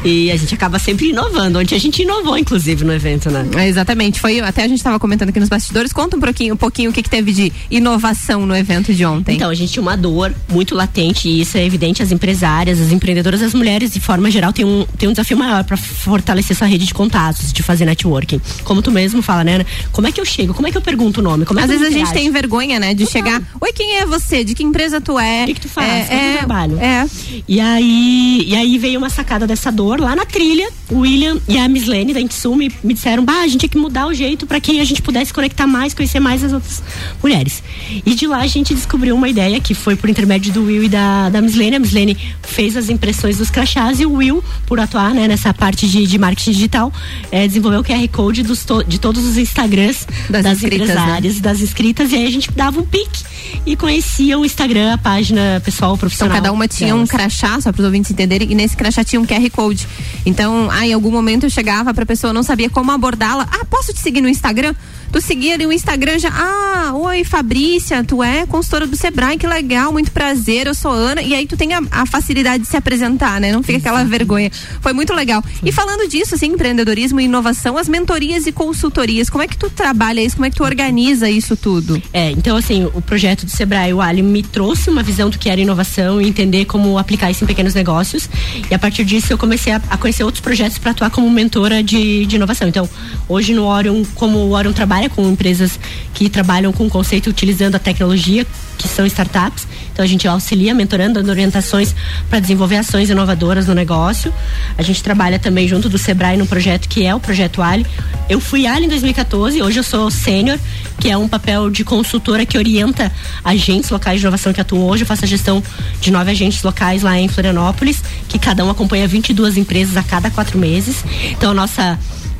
E 0.03 0.31
a 0.31 0.37
gente 0.37 0.53
acaba 0.53 0.79
sempre 0.79 1.09
inovando. 1.09 1.59
Ontem 1.59 1.75
a 1.75 1.79
gente 1.79 2.01
inovou, 2.01 2.37
inclusive, 2.37 2.83
no 2.83 2.93
evento, 2.93 3.29
né? 3.29 3.47
É, 3.55 3.67
exatamente. 3.67 4.19
Foi, 4.19 4.39
até 4.39 4.63
a 4.63 4.67
gente 4.67 4.77
estava 4.77 4.99
comentando 4.99 5.29
aqui 5.29 5.39
nos 5.39 5.49
bastidores. 5.49 5.91
Conta 5.91 6.17
um 6.17 6.19
pouquinho, 6.19 6.53
um 6.53 6.57
pouquinho 6.57 6.91
o 6.91 6.93
que, 6.93 7.01
que 7.01 7.09
teve 7.09 7.31
de 7.31 7.51
inovação 7.69 8.45
no 8.45 8.55
evento 8.55 8.93
de 8.93 9.05
ontem. 9.05 9.35
Então, 9.35 9.49
a 9.49 9.55
gente 9.55 9.66
tinha 9.71 9.81
uma 9.81 9.95
dor 9.95 10.33
muito 10.49 10.73
latente 10.75 11.27
e 11.27 11.41
isso 11.41 11.57
é 11.57 11.65
evidente 11.65 12.01
as 12.01 12.11
empresárias, 12.11 12.79
as 12.79 12.91
empreendedoras, 12.91 13.41
as 13.41 13.53
mulheres 13.53 13.91
de 13.91 13.99
forma 13.99 14.31
geral 14.31 14.53
tem 14.53 14.65
um, 14.65 14.85
tem 14.97 15.09
um 15.09 15.11
desafio 15.11 15.37
maior 15.37 15.63
para 15.63 15.77
fortalecer 15.77 16.55
sua 16.55 16.67
rede 16.67 16.85
de 16.85 16.93
contatos, 16.93 17.51
de 17.51 17.61
fazer 17.61 17.85
networking. 17.85 18.39
Como 18.63 18.81
tu 18.81 18.91
mesmo 18.91 19.21
fala, 19.21 19.43
né? 19.43 19.55
Ana? 19.55 19.65
Como 19.91 20.07
é 20.07 20.11
que 20.11 20.21
eu 20.21 20.25
chego? 20.25 20.53
Como 20.53 20.67
é 20.67 20.71
que 20.71 20.77
eu 20.77 20.81
pergunto 20.81 21.19
o 21.19 21.23
nome? 21.23 21.45
Como 21.45 21.59
é 21.59 21.63
Às 21.63 21.69
vezes 21.69 21.87
a 21.87 21.91
gente 21.91 22.13
tem 22.13 22.31
vergonha, 22.31 22.79
né? 22.79 22.93
De 22.93 23.05
chegar. 23.05 23.41
Oi, 23.59 23.73
quem 23.73 23.97
é 23.97 24.05
você? 24.05 24.43
De 24.43 24.53
que 24.53 24.63
empresa 24.63 25.01
tu 25.01 25.19
é? 25.19 25.43
O 25.43 25.47
que, 25.47 25.53
que 25.55 25.61
tu 25.61 25.69
faz? 25.69 25.87
É, 25.87 26.05
Qual 26.05 26.19
é 26.19 26.23
o 26.23 26.29
teu 26.29 26.37
trabalho? 26.37 26.79
É. 26.79 27.07
E 27.47 27.59
aí, 27.59 28.43
e 28.47 28.55
aí 28.55 28.77
veio 28.77 28.99
uma 28.99 29.09
sacada 29.09 29.47
dessa 29.47 29.71
dor 29.71 29.99
lá 29.99 30.15
na 30.15 30.25
trilha. 30.25 30.69
O 30.89 30.99
William 30.99 31.39
e 31.47 31.57
a 31.57 31.67
Miss 31.67 31.85
Lene 31.85 32.13
da 32.13 32.21
Intsu 32.21 32.55
me, 32.55 32.71
me 32.83 32.93
disseram: 32.93 33.23
bah, 33.23 33.41
a 33.41 33.47
gente 33.47 33.59
tinha 33.59 33.69
que 33.69 33.77
mudar 33.77 34.07
o 34.07 34.13
jeito 34.13 34.45
para 34.45 34.59
que 34.59 34.79
a 34.79 34.83
gente 34.83 35.01
pudesse 35.01 35.33
conectar 35.33 35.67
mais, 35.67 35.93
conhecer 35.93 36.19
mais 36.19 36.43
as 36.43 36.53
outras 36.53 36.81
mulheres. 37.21 37.63
E 38.05 38.15
de 38.15 38.27
lá 38.27 38.39
a 38.39 38.47
gente 38.47 38.73
descobriu 38.73 39.15
uma 39.15 39.29
ideia 39.29 39.56
que 39.59 39.73
foi 39.73 39.95
por 39.95 40.09
intermédio 40.09 40.51
do 40.53 40.63
Will 40.65 40.83
e 40.83 40.89
da, 40.89 41.29
da 41.29 41.41
Miss 41.41 41.55
Lene. 41.55 41.75
A 41.75 41.79
Miss 41.79 41.91
Lene 41.91 42.17
fez 42.43 42.75
as 42.77 42.89
impressões 42.89 43.37
dos 43.37 43.49
crachás 43.49 43.99
e 43.99 44.05
o 44.05 44.13
Will, 44.13 44.43
por 44.65 44.79
atuar 44.79 45.13
né, 45.13 45.27
nessa 45.27 45.53
parte 45.53 45.87
de, 45.87 46.05
de 46.07 46.17
marketing 46.17 46.51
digital, 46.51 46.91
eh, 47.31 47.47
desenvolveu 47.47 47.81
o 47.81 47.83
QR 47.83 48.07
Code 48.09 48.43
dos 48.43 48.63
to- 48.65 48.83
de 48.83 48.99
todos 48.99 49.23
os 49.25 49.37
Instagrams 49.37 50.05
Das 50.29 50.43
das, 50.43 50.53
inscritas, 50.57 50.87
né? 50.87 50.93
empresárias, 50.93 51.39
das 51.39 51.61
inscritas. 51.61 52.11
E 52.11 52.15
aí 52.15 52.25
a 52.27 52.31
gente 52.31 52.51
dava 52.51 52.79
um 52.79 52.85
pique 52.85 53.23
e 53.65 53.75
conhecia 53.75 54.37
o 54.37 54.45
Instagram, 54.45 54.93
a 54.93 54.97
página 54.97 55.61
pessoal 55.63 55.91
Então 55.91 55.97
profissional. 55.99 56.35
cada 56.35 56.51
uma 56.51 56.67
tinha 56.67 56.93
um 56.93 57.03
delas. 57.03 57.09
crachá, 57.09 57.59
só 57.61 57.71
para 57.71 57.79
os 57.81 57.85
ouvintes 57.85 58.11
entenderem, 58.11 58.51
e 58.51 58.55
nesse 58.55 58.75
crachá 58.75 59.03
tinha 59.03 59.19
um 59.19 59.25
QR 59.25 59.49
Code. 59.51 59.87
Então, 60.25 60.69
ah, 60.71 60.85
em 60.85 60.93
algum 60.93 61.11
momento 61.11 61.45
eu 61.45 61.49
chegava 61.49 61.93
pra 61.93 62.05
pessoa, 62.05 62.33
não 62.33 62.43
sabia 62.43 62.69
como 62.69 62.91
abordá-la. 62.91 63.47
Ah, 63.51 63.65
posso 63.65 63.93
te 63.93 63.99
seguir 63.99 64.21
no 64.21 64.29
Instagram? 64.29 64.73
Tu 65.11 65.21
seguia 65.21 65.55
ali 65.55 65.65
o 65.65 65.71
Instagram 65.71 66.19
já. 66.19 66.29
Ah, 66.31 66.91
oi, 66.93 67.23
Fabrícia, 67.23 68.03
tu 68.03 68.21
é 68.21 68.45
consultora 68.45 68.85
do 68.85 68.95
Sebrae, 68.95 69.37
que 69.37 69.47
que 69.47 69.53
legal, 69.53 69.93
muito 69.93 70.11
prazer, 70.11 70.67
eu 70.67 70.75
sou 70.75 70.91
Ana. 70.91 71.21
E 71.21 71.33
aí 71.33 71.47
tu 71.47 71.55
tem 71.55 71.73
a, 71.73 71.81
a 71.89 72.05
facilidade 72.05 72.63
de 72.63 72.69
se 72.69 72.75
apresentar, 72.75 73.39
né? 73.39 73.51
Não 73.51 73.63
fica 73.63 73.77
aquela 73.77 74.03
vergonha. 74.03 74.51
Foi 74.81 74.91
muito 74.91 75.13
legal. 75.13 75.41
E 75.63 75.71
falando 75.71 76.07
disso, 76.09 76.35
assim, 76.35 76.47
empreendedorismo 76.47 77.19
e 77.21 77.25
inovação, 77.25 77.77
as 77.77 77.87
mentorias 77.87 78.45
e 78.45 78.51
consultorias, 78.51 79.29
como 79.29 79.43
é 79.43 79.47
que 79.47 79.57
tu 79.57 79.69
trabalha 79.69 80.21
isso? 80.21 80.35
Como 80.35 80.45
é 80.45 80.49
que 80.49 80.57
tu 80.57 80.63
organiza 80.63 81.29
isso 81.29 81.55
tudo? 81.55 82.01
É, 82.11 82.31
então 82.31 82.57
assim, 82.57 82.85
o 82.93 83.01
projeto 83.01 83.45
do 83.45 83.51
Sebrae, 83.51 83.93
o 83.93 84.01
Ali, 84.01 84.21
me 84.21 84.43
trouxe 84.43 84.89
uma 84.89 85.01
visão 85.01 85.29
do 85.29 85.39
que 85.39 85.49
era 85.49 85.61
inovação 85.61 86.21
e 86.21 86.27
entender 86.27 86.65
como 86.65 86.97
aplicar 86.97 87.31
isso 87.31 87.43
em 87.43 87.47
pequenos 87.47 87.73
negócios. 87.73 88.29
E 88.69 88.73
a 88.73 88.79
partir 88.79 89.05
disso 89.05 89.31
eu 89.31 89.37
comecei 89.37 89.73
a, 89.73 89.81
a 89.89 89.97
conhecer 89.97 90.23
outros 90.23 90.41
projetos 90.41 90.77
para 90.77 90.91
atuar 90.91 91.09
como 91.09 91.29
mentora 91.29 91.81
de, 91.81 92.25
de 92.25 92.35
inovação. 92.35 92.67
Então, 92.67 92.89
hoje 93.29 93.53
no 93.53 93.65
Orion, 93.65 94.03
como 94.15 94.39
o 94.39 94.51
Orion 94.51 94.73
trabalha 94.73 94.96
com 95.09 95.29
empresas 95.29 95.79
que 96.13 96.29
trabalham 96.29 96.73
com 96.73 96.87
o 96.87 96.89
conceito 96.89 97.29
utilizando 97.29 97.75
a 97.75 97.79
tecnologia, 97.79 98.45
que 98.77 98.87
são 98.87 99.05
startups. 99.05 99.67
Então 99.91 100.03
a 100.03 100.07
gente 100.07 100.27
auxilia, 100.27 100.73
mentorando, 100.73 101.15
dando 101.15 101.29
orientações 101.29 101.95
para 102.29 102.39
desenvolver 102.39 102.77
ações 102.77 103.09
inovadoras 103.09 103.67
no 103.67 103.73
negócio. 103.73 104.31
A 104.77 104.83
gente 104.83 105.01
trabalha 105.01 105.39
também 105.39 105.67
junto 105.67 105.89
do 105.89 105.97
Sebrae 105.97 106.37
num 106.37 106.45
projeto 106.45 106.87
que 106.87 107.03
é 107.03 107.15
o 107.15 107.19
Projeto 107.19 107.61
Ali. 107.61 107.85
Eu 108.29 108.39
fui 108.39 108.67
Ali 108.67 108.85
em 108.85 108.89
2014, 108.89 109.61
hoje 109.61 109.79
eu 109.79 109.83
sou 109.83 110.11
sênior, 110.11 110.59
que 110.99 111.09
é 111.09 111.17
um 111.17 111.27
papel 111.27 111.69
de 111.69 111.83
consultora 111.83 112.45
que 112.45 112.57
orienta 112.57 113.11
agentes 113.43 113.89
locais 113.89 114.19
de 114.19 114.25
inovação 114.25 114.53
que 114.53 114.61
atuam 114.61 114.83
hoje. 114.85 115.03
Eu 115.03 115.07
faço 115.07 115.25
a 115.25 115.27
gestão 115.27 115.63
de 115.99 116.11
nove 116.11 116.31
agentes 116.31 116.61
locais 116.61 117.01
lá 117.01 117.17
em 117.17 117.27
Florianópolis, 117.27 118.03
que 118.27 118.37
cada 118.37 118.63
um 118.63 118.69
acompanha 118.69 119.07
22 119.07 119.57
empresas 119.57 119.97
a 119.97 120.03
cada 120.03 120.29
quatro 120.29 120.57
meses. 120.57 121.03
Então 121.31 121.51
a 121.51 121.53
nossa 121.53 121.97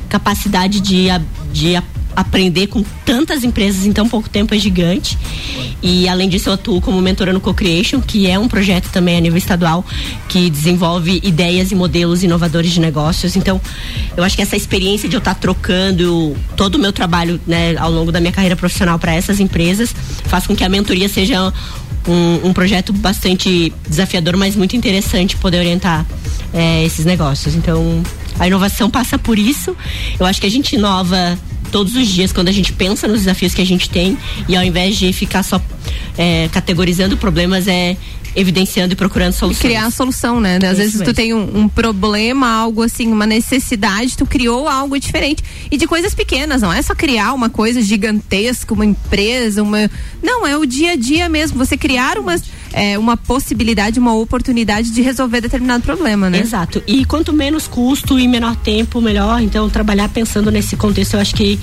capacidade 0.08 0.80
de, 0.80 1.08
de 1.52 1.76
aprender 2.14 2.66
com 2.66 2.82
tantas 3.04 3.44
empresas 3.44 3.86
em 3.86 3.92
tão 3.92 4.08
pouco 4.08 4.28
tempo 4.28 4.54
é 4.54 4.58
gigante. 4.58 5.16
E 5.82 6.08
além 6.08 6.28
disso, 6.28 6.48
eu 6.48 6.54
atuo 6.54 6.80
como 6.80 7.00
mentora 7.00 7.32
no 7.32 7.40
Co-Creation, 7.40 8.00
que 8.00 8.26
é 8.26 8.38
um 8.38 8.48
projeto 8.48 8.90
também 8.90 9.16
a 9.16 9.20
nível 9.20 9.38
estadual 9.38 9.84
que 10.28 10.50
desenvolve 10.50 11.20
ideias 11.22 11.70
e 11.70 11.74
modelos 11.74 12.22
inovadores 12.22 12.72
de 12.72 12.80
negócios. 12.80 13.36
Então, 13.36 13.60
eu 14.16 14.24
acho 14.24 14.34
que 14.34 14.42
essa 14.42 14.56
experiência 14.56 15.08
de 15.08 15.14
eu 15.14 15.18
estar 15.18 15.34
trocando 15.34 16.36
todo 16.56 16.74
o 16.74 16.78
meu 16.78 16.92
trabalho 16.92 17.40
né, 17.46 17.76
ao 17.76 17.90
longo 17.90 18.10
da 18.10 18.20
minha 18.20 18.32
carreira 18.32 18.56
profissional 18.56 18.98
para 18.98 19.14
essas 19.14 19.38
empresas 19.38 19.94
faz 20.24 20.46
com 20.46 20.56
que 20.56 20.64
a 20.64 20.68
mentoria 20.68 21.08
seja 21.08 21.52
um, 22.06 22.48
um, 22.48 22.52
projeto 22.52 22.92
bastante 22.92 23.72
desafiador, 23.88 24.36
mas 24.36 24.56
muito 24.56 24.74
interessante 24.74 25.36
poder 25.36 25.58
orientar 25.58 26.06
é, 26.52 26.84
esses 26.84 27.04
negócios. 27.04 27.54
Então, 27.54 28.02
a 28.38 28.46
inovação 28.46 28.90
passa 28.90 29.18
por 29.18 29.38
isso. 29.38 29.76
Eu 30.18 30.26
acho 30.26 30.40
que 30.40 30.46
a 30.46 30.50
gente 30.50 30.74
inova 30.74 31.38
todos 31.68 31.94
os 31.94 32.06
dias 32.08 32.32
quando 32.32 32.48
a 32.48 32.52
gente 32.52 32.72
pensa 32.72 33.06
nos 33.06 33.20
desafios 33.20 33.54
que 33.54 33.62
a 33.62 33.66
gente 33.66 33.88
tem 33.88 34.16
e 34.48 34.56
ao 34.56 34.62
invés 34.62 34.96
de 34.96 35.12
ficar 35.12 35.42
só 35.42 35.60
é, 36.16 36.48
categorizando 36.52 37.16
problemas 37.16 37.66
é 37.68 37.96
evidenciando 38.36 38.92
e 38.92 38.96
procurando 38.96 39.32
soluções. 39.32 39.60
criar 39.60 39.86
a 39.86 39.90
solução, 39.90 40.40
né? 40.40 40.56
Às 40.56 40.62
Isso 40.62 40.76
vezes 40.76 40.92
tu 40.94 40.98
mesmo. 40.98 41.14
tem 41.14 41.34
um, 41.34 41.62
um 41.62 41.68
problema, 41.68 42.48
algo 42.48 42.82
assim, 42.82 43.08
uma 43.08 43.26
necessidade, 43.26 44.16
tu 44.16 44.26
criou 44.26 44.68
algo 44.68 44.98
diferente. 44.98 45.42
E 45.70 45.76
de 45.76 45.86
coisas 45.86 46.14
pequenas, 46.14 46.62
não 46.62 46.72
é 46.72 46.80
só 46.80 46.94
criar 46.94 47.32
uma 47.32 47.48
coisa 47.48 47.82
gigantesca, 47.82 48.72
uma 48.72 48.86
empresa, 48.86 49.62
uma. 49.62 49.90
Não, 50.22 50.46
é 50.46 50.56
o 50.56 50.64
dia 50.64 50.92
a 50.92 50.96
dia 50.96 51.28
mesmo. 51.28 51.58
Você 51.58 51.76
criar 51.76 52.18
uma, 52.18 52.36
é, 52.72 52.98
uma 52.98 53.16
possibilidade, 53.16 53.98
uma 53.98 54.14
oportunidade 54.14 54.90
de 54.90 55.02
resolver 55.02 55.40
determinado 55.40 55.82
problema, 55.82 56.28
né? 56.30 56.40
Exato. 56.40 56.82
E 56.86 57.04
quanto 57.04 57.32
menos 57.32 57.66
custo 57.66 58.18
e 58.18 58.28
menor 58.28 58.56
tempo, 58.56 59.00
melhor. 59.00 59.40
Então, 59.40 59.68
trabalhar 59.68 60.08
pensando 60.08 60.50
nesse 60.50 60.76
contexto, 60.76 61.14
eu 61.14 61.20
acho 61.20 61.34
que 61.34 61.58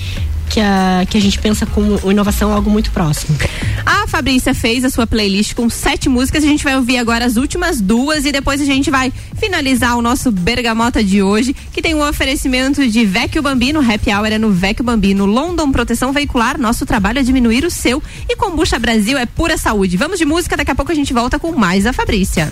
que 0.48 0.60
a, 0.60 1.04
que 1.08 1.18
a 1.18 1.20
gente 1.20 1.38
pensa 1.38 1.66
como 1.66 2.10
inovação 2.10 2.52
algo 2.52 2.70
muito 2.70 2.90
próximo. 2.90 3.36
A 3.84 4.06
Fabrícia 4.06 4.54
fez 4.54 4.84
a 4.84 4.90
sua 4.90 5.06
playlist 5.06 5.54
com 5.54 5.68
sete 5.68 6.08
músicas. 6.08 6.44
A 6.44 6.46
gente 6.46 6.64
vai 6.64 6.76
ouvir 6.76 6.98
agora 6.98 7.24
as 7.24 7.36
últimas 7.36 7.80
duas 7.80 8.24
e 8.24 8.32
depois 8.32 8.60
a 8.60 8.64
gente 8.64 8.90
vai 8.90 9.12
finalizar 9.36 9.96
o 9.96 10.02
nosso 10.02 10.30
Bergamota 10.30 11.02
de 11.02 11.22
hoje, 11.22 11.54
que 11.72 11.82
tem 11.82 11.94
um 11.94 12.06
oferecimento 12.06 12.86
de 12.88 13.04
Vecchio 13.04 13.42
Bambino, 13.42 13.80
Happy 13.80 14.12
Hour 14.12 14.26
é 14.26 14.38
no 14.38 14.50
Vecchio 14.50 14.84
Bambino, 14.84 15.26
London 15.26 15.70
Proteção 15.70 16.12
Veicular, 16.12 16.58
nosso 16.58 16.86
trabalho 16.86 17.18
é 17.18 17.22
diminuir 17.22 17.64
o 17.64 17.70
seu 17.70 18.02
e 18.28 18.36
Combucha 18.36 18.78
Brasil 18.78 19.18
é 19.18 19.26
pura 19.26 19.58
saúde. 19.58 19.96
Vamos 19.96 20.18
de 20.18 20.24
música, 20.24 20.56
daqui 20.56 20.70
a 20.70 20.74
pouco 20.74 20.92
a 20.92 20.94
gente 20.94 21.12
volta 21.12 21.38
com 21.38 21.52
mais 21.52 21.86
a 21.86 21.92
Fabrícia. 21.92 22.50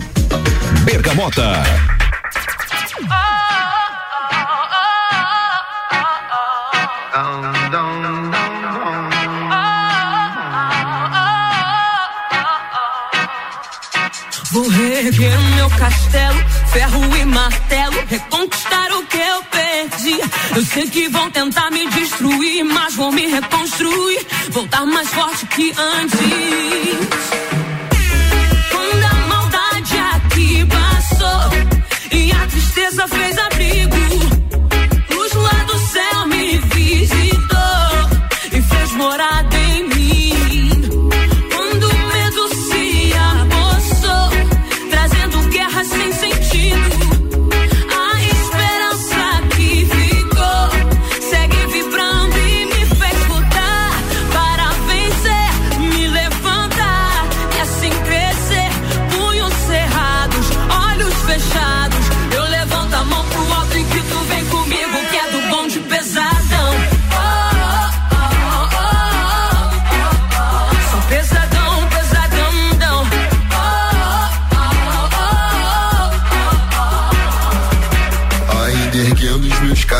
Bergamota. 0.83 1.63
Vou 3.01 3.34
reerguer 14.75 15.39
o 15.39 15.43
meu 15.55 15.69
castelo, 15.71 16.39
ferro 16.71 17.17
e 17.17 17.25
martelo, 17.25 17.95
reconquistar 18.07 18.91
o 18.91 19.05
que 19.05 19.17
eu 19.17 19.43
perdi. 19.43 20.19
Eu 20.55 20.65
sei 20.65 20.89
que 20.89 21.07
vão 21.07 21.31
tentar 21.31 21.71
me 21.71 21.87
destruir, 21.87 22.63
mas 22.63 22.95
vou 22.95 23.11
me 23.11 23.25
reconstruir, 23.27 24.25
voltar 24.49 24.85
mais 24.85 25.09
forte 25.09 25.45
que 25.47 25.73
antes. 25.77 27.54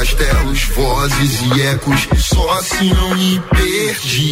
Castelos, 0.06 0.64
vozes 0.76 1.42
e 1.42 1.62
ecos, 1.64 2.08
só 2.18 2.60
assim 2.60 2.94
não 2.94 3.16
me 3.16 3.42
perdi. 3.50 4.30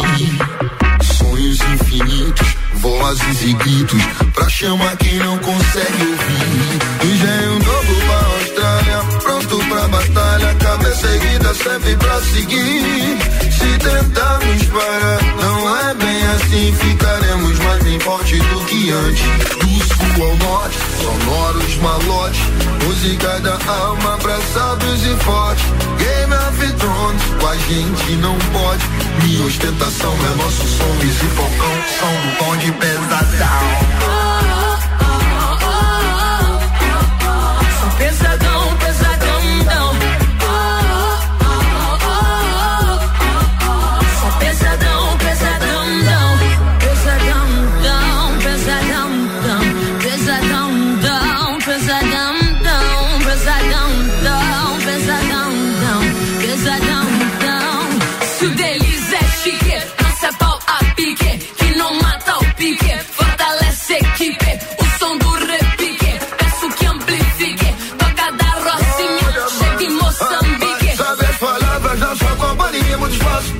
Sonhos 1.02 1.58
infinitos, 1.60 2.54
vozes 2.74 3.42
e 3.42 3.52
gritos, 3.54 4.02
pra 4.32 4.48
chamar 4.48 4.96
quem 4.98 5.14
não 5.14 5.36
consegue 5.38 6.02
ouvir. 6.02 7.12
Engenho 7.12 7.58
novo 7.58 7.94
pra 8.06 8.16
Austrália, 8.36 8.98
pronto 9.20 9.58
pra 9.68 9.88
batalha, 9.88 10.54
cabeça 10.94 11.08
erguida 11.08 11.54
sempre 11.54 11.96
pra 11.96 12.20
seguir. 12.20 13.18
Se 13.50 13.78
tentarmos 13.78 14.62
parar, 14.66 15.18
não 15.40 15.76
é 15.76 15.94
bem 15.94 16.22
assim, 16.26 16.72
ficaremos 16.72 17.58
mais 17.58 17.82
bem 17.82 18.00
fortes 18.00 18.38
do 18.38 18.64
que 18.66 18.90
antes. 18.90 19.22
Do 19.58 19.84
sul 19.84 20.24
ao 20.24 20.36
norte, 20.36 20.78
sonoros 21.00 21.76
malotes, 21.76 22.40
música 22.84 23.40
da 23.40 23.58
alma 23.72 24.16
pra 24.18 24.38
sábios 24.52 25.04
e 25.04 25.16
fortes. 25.24 25.64
Game 25.98 26.32
of 26.32 26.72
Thrones, 26.74 27.22
com 27.40 27.46
a 27.46 27.56
gente 27.56 28.12
não 28.16 28.38
pode. 28.52 28.84
Minha 29.22 29.46
ostentação 29.46 30.12
é 30.12 30.42
nosso 30.42 30.66
som, 30.66 30.96
e 31.02 31.28
focão, 31.34 31.74
som 31.98 32.44
do 32.44 32.56
de 32.58 32.72
pesadão. 32.72 34.33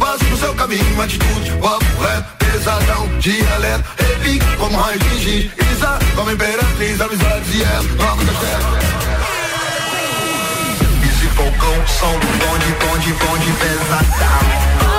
Passo, 0.05 0.25
no 0.25 0.37
seu 0.37 0.55
caminho, 0.55 1.03
atitude, 1.03 1.51
papo 1.63 2.03
reto, 2.03 2.27
pesadão, 2.39 3.09
dialeto, 3.21 3.85
repique 3.97 4.57
como 4.59 4.77
raio 4.77 4.99
de 4.99 5.19
giz, 5.19 5.51
Isa, 5.73 5.99
como 6.15 6.31
imperatriz, 6.31 7.01
amizades 7.01 7.55
e 7.55 7.63
ela, 7.63 7.83
nova 7.83 8.23
terra. 8.25 8.79
Easy 11.07 11.29
Falcão, 11.29 11.87
som 11.87 12.13
do 12.19 12.27
bonde, 12.39 12.71
bonde, 12.81 13.13
bonde. 13.15 13.53
Pesadão, 13.53 14.94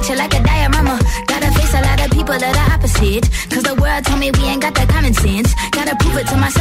picture 0.00 0.16
like 0.16 0.34
a 0.34 0.42
diorama. 0.42 0.98
Gotta 1.26 1.50
face 1.52 1.74
a 1.74 1.82
lot 1.82 2.00
of 2.00 2.10
people 2.10 2.38
that 2.38 2.56
are 2.56 2.74
opposite. 2.74 3.28
Cause 3.52 3.62
the 3.62 3.74
world 3.74 4.04
told 4.04 4.20
me 4.20 4.30
we 4.30 4.44
ain't 4.44 4.62
got 4.62 4.74
that 4.74 4.88
common 4.88 5.12
sense. 5.12 5.52
Gotta 5.70 5.94
prove 5.96 6.16
it 6.16 6.26
to 6.28 6.36
myself 6.36 6.59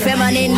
feminine. 0.00 0.56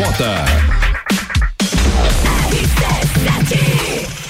Bergamota. 0.00 0.44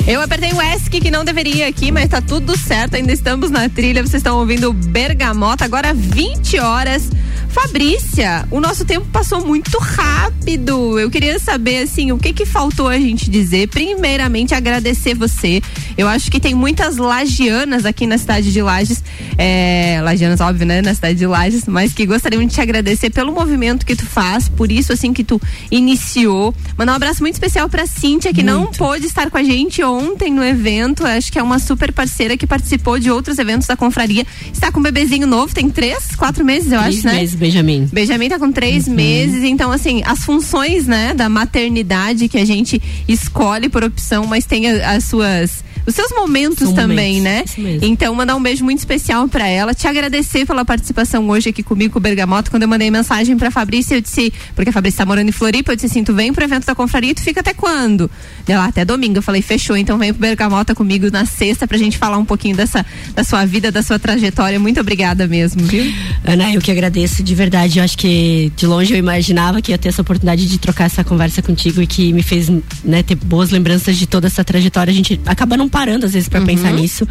Eu 0.05 0.21
apertei 0.21 0.53
o 0.53 0.61
ESC 0.61 1.01
que 1.01 1.11
não 1.13 1.25
deveria 1.25 1.69
aqui, 1.69 1.93
mas 1.93 2.09
tá 2.09 2.21
tudo 2.21 2.59
certo. 2.59 2.97
Ainda 2.97 3.13
estamos 3.13 3.53
na 3.53 3.69
trilha. 3.69 4.03
Vocês 4.03 4.21
estão 4.21 4.39
ouvindo 4.39 4.73
Bergamota, 4.73 5.65
agora 5.65 5.95
20 5.95 6.59
horas. 6.59 7.09
Fabrícia, 7.51 8.47
o 8.51 8.61
nosso 8.61 8.85
tempo 8.85 9.07
passou 9.13 9.47
muito 9.47 9.79
rápido. 9.79 10.99
Eu 10.99 11.09
queria 11.09 11.39
saber, 11.39 11.85
assim, 11.85 12.11
o 12.11 12.19
que 12.19 12.33
que 12.33 12.45
faltou 12.45 12.89
a 12.89 12.99
gente 12.99 13.31
dizer. 13.31 13.69
Primeiramente, 13.69 14.55
agradecer 14.55 15.15
você. 15.15 15.63
Eu 16.01 16.09
acho 16.09 16.31
que 16.31 16.41
tem 16.41 16.55
muitas 16.55 16.97
lagianas 16.97 17.85
aqui 17.85 18.07
na 18.07 18.17
cidade 18.17 18.51
de 18.51 18.63
Lages. 18.63 19.05
É, 19.37 20.01
lagianas, 20.03 20.41
óbvio, 20.41 20.67
né? 20.67 20.81
Na 20.81 20.95
cidade 20.95 21.19
de 21.19 21.27
Lages, 21.27 21.65
mas 21.67 21.93
que 21.93 22.07
gostariam 22.07 22.43
de 22.43 22.55
te 22.55 22.59
agradecer 22.59 23.11
pelo 23.11 23.31
movimento 23.31 23.85
que 23.85 23.95
tu 23.95 24.07
faz, 24.07 24.49
por 24.49 24.73
isso, 24.73 24.95
assim, 24.95 25.13
que 25.13 25.23
tu 25.23 25.39
iniciou. 25.71 26.55
Mandar 26.79 26.93
um 26.93 26.97
abraço 26.97 27.21
muito 27.21 27.35
especial 27.35 27.69
pra 27.69 27.87
Cíntia, 27.87 28.33
que 28.33 28.43
não 28.43 28.69
pôde 28.69 29.05
estar 29.05 29.31
com 29.31 29.37
a 29.37 29.43
gente 29.43 29.85
ontem 29.85 30.33
no 30.33 30.43
evento. 30.43 31.05
Acho 31.05 31.31
que 31.31 31.39
é 31.39 31.43
uma 31.43 31.59
super 31.59 31.93
parceira 31.93 32.35
que 32.35 32.47
participou 32.47 32.99
de 32.99 33.11
outros 33.11 33.39
eventos 33.39 33.67
da 33.67 33.77
confraria. 33.77 34.27
Está 34.51 34.73
com 34.73 34.81
um 34.81 34.83
bebezinho 34.83 35.27
novo, 35.27 35.53
tem 35.53 35.69
três, 35.69 36.17
quatro 36.17 36.43
meses, 36.43 36.73
eu 36.73 36.81
Três 36.81 36.97
acho, 36.97 37.07
né? 37.09 37.13
meses, 37.13 37.35
Benjamin. 37.35 37.91
Benjamin 37.93 38.31
tá 38.31 38.39
com 38.39 38.51
três 38.51 38.89
meses, 38.89 39.45
então 39.45 39.71
assim, 39.71 40.03
as 40.07 40.25
funções, 40.25 40.87
né, 40.87 41.13
da 41.13 41.29
maternidade 41.29 42.27
que 42.27 42.39
a 42.39 42.45
gente 42.47 42.81
escolhe 43.07 43.69
por 43.69 43.85
opção, 43.85 44.25
mas 44.25 44.47
tem 44.47 44.67
as 44.67 45.05
suas 45.05 45.63
os 45.91 45.95
seus 45.95 46.11
momentos 46.13 46.69
São 46.69 46.75
também, 46.75 47.19
momentos, 47.19 47.23
né? 47.23 47.43
isso 47.45 47.61
mesmo. 47.61 47.85
Então, 47.85 48.15
mandar 48.15 48.37
um 48.37 48.43
beijo 48.43 48.65
muito 48.65 48.79
especial 48.79 49.29
pra 49.29 49.47
ela, 49.47 49.75
te 49.75 49.87
agradecer 49.87 50.47
pela 50.47 50.65
participação 50.65 51.29
hoje 51.29 51.51
aqui 51.51 51.63
comigo, 51.63 51.93
com 51.93 51.99
o 51.99 52.03
Bergamota. 52.03 52.51
Quando 52.51 52.63
eu 52.63 52.69
mandei 52.69 52.91
mensagem 52.91 53.37
pra 53.37 53.51
Fabrícia, 53.51 53.97
eu 53.97 54.01
disse, 54.01 54.33
porque 54.55 54.71
a 54.71 54.73
Fabrícia 54.73 54.99
tá 54.99 55.07
morando 55.07 55.29
em 55.29 55.33
Floripa, 55.33 55.73
eu 55.73 55.77
disse 55.77 55.87
assim: 55.87 56.05
tu 56.05 56.15
vem 56.15 56.33
pro 56.33 56.45
evento 56.45 56.65
da 56.65 56.75
confraria, 56.75 57.15
tu 57.15 57.23
fica 57.23 57.41
até 57.41 57.53
quando? 57.53 58.11
Ela, 58.47 58.67
até 58.67 58.85
domingo. 58.85 59.19
Eu 59.19 59.23
falei, 59.23 59.43
fechou, 59.43 59.77
então 59.77 59.99
vem 59.99 60.13
pro 60.13 60.21
Bergamota 60.21 60.75
comigo 60.75 61.11
na 61.11 61.27
sexta 61.27 61.67
pra 61.67 61.77
gente 61.77 61.99
falar 61.99 62.19
um 62.19 62.25
pouquinho 62.25 62.57
dessa, 62.57 62.87
da 63.15 63.25
sua 63.25 63.45
vida, 63.45 63.73
da 63.73 63.83
sua 63.83 63.99
trajetória. 63.99 64.59
Muito 64.59 64.81
obrigada 64.81 65.27
mesmo, 65.27 65.65
viu? 65.65 65.85
Ana, 66.25 66.53
eu 66.55 66.61
que 66.61 66.71
agradeço 66.71 67.23
de 67.23 67.35
verdade, 67.35 67.79
eu 67.79 67.85
acho 67.85 67.99
que 67.99 68.53
de 68.57 68.67
longe 68.67 68.93
eu 68.93 68.99
imaginava 68.99 69.61
que 69.61 69.73
ia 69.73 69.79
ter 69.79 69.89
essa 69.89 70.03
oportunidade 70.03 70.47
de 70.47 70.59
trocar 70.59 70.85
essa 70.85 71.03
conversa 71.03 71.43
contigo 71.43 71.83
e 71.83 71.87
que 71.87 72.13
me 72.13 72.23
fez 72.23 72.49
né, 72.85 73.03
ter 73.03 73.17
boas 73.17 73.51
lembranças 73.51 73.97
de 73.97 74.07
toda 74.07 74.27
essa 74.27 74.45
trajetória. 74.45 74.91
A 74.91 74.95
gente 74.95 75.21
acaba 75.27 75.57
não 75.57 75.69
parando 75.81 76.05
às 76.05 76.13
vezes 76.13 76.29
para 76.29 76.41
Uhum. 76.41 76.47
pensar 76.47 76.73
nisso. 76.75 77.09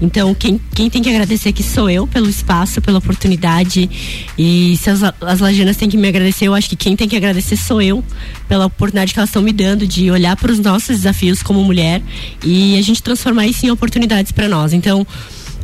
Então, 0.00 0.32
quem, 0.32 0.60
quem 0.76 0.88
tem 0.88 1.02
que 1.02 1.08
agradecer 1.10 1.48
aqui 1.48 1.62
sou 1.62 1.90
eu 1.90 2.06
pelo 2.06 2.28
espaço, 2.30 2.80
pela 2.80 2.98
oportunidade. 2.98 3.90
E 4.38 4.76
se 4.80 4.88
as, 4.90 5.02
as 5.02 5.40
lajanas 5.40 5.76
têm 5.76 5.88
que 5.88 5.96
me 5.96 6.06
agradecer, 6.06 6.46
eu 6.46 6.54
acho 6.54 6.68
que 6.68 6.76
quem 6.76 6.94
tem 6.94 7.08
que 7.08 7.16
agradecer 7.16 7.56
sou 7.56 7.82
eu 7.82 8.04
pela 8.48 8.66
oportunidade 8.66 9.12
que 9.12 9.18
elas 9.18 9.30
estão 9.30 9.42
me 9.42 9.52
dando 9.52 9.88
de 9.88 10.08
olhar 10.08 10.36
para 10.36 10.52
os 10.52 10.60
nossos 10.60 10.98
desafios 10.98 11.42
como 11.42 11.64
mulher 11.64 12.00
e 12.44 12.78
a 12.78 12.82
gente 12.82 13.02
transformar 13.02 13.46
isso 13.48 13.66
em 13.66 13.70
oportunidades 13.70 14.30
para 14.30 14.48
nós. 14.48 14.72
Então, 14.72 15.04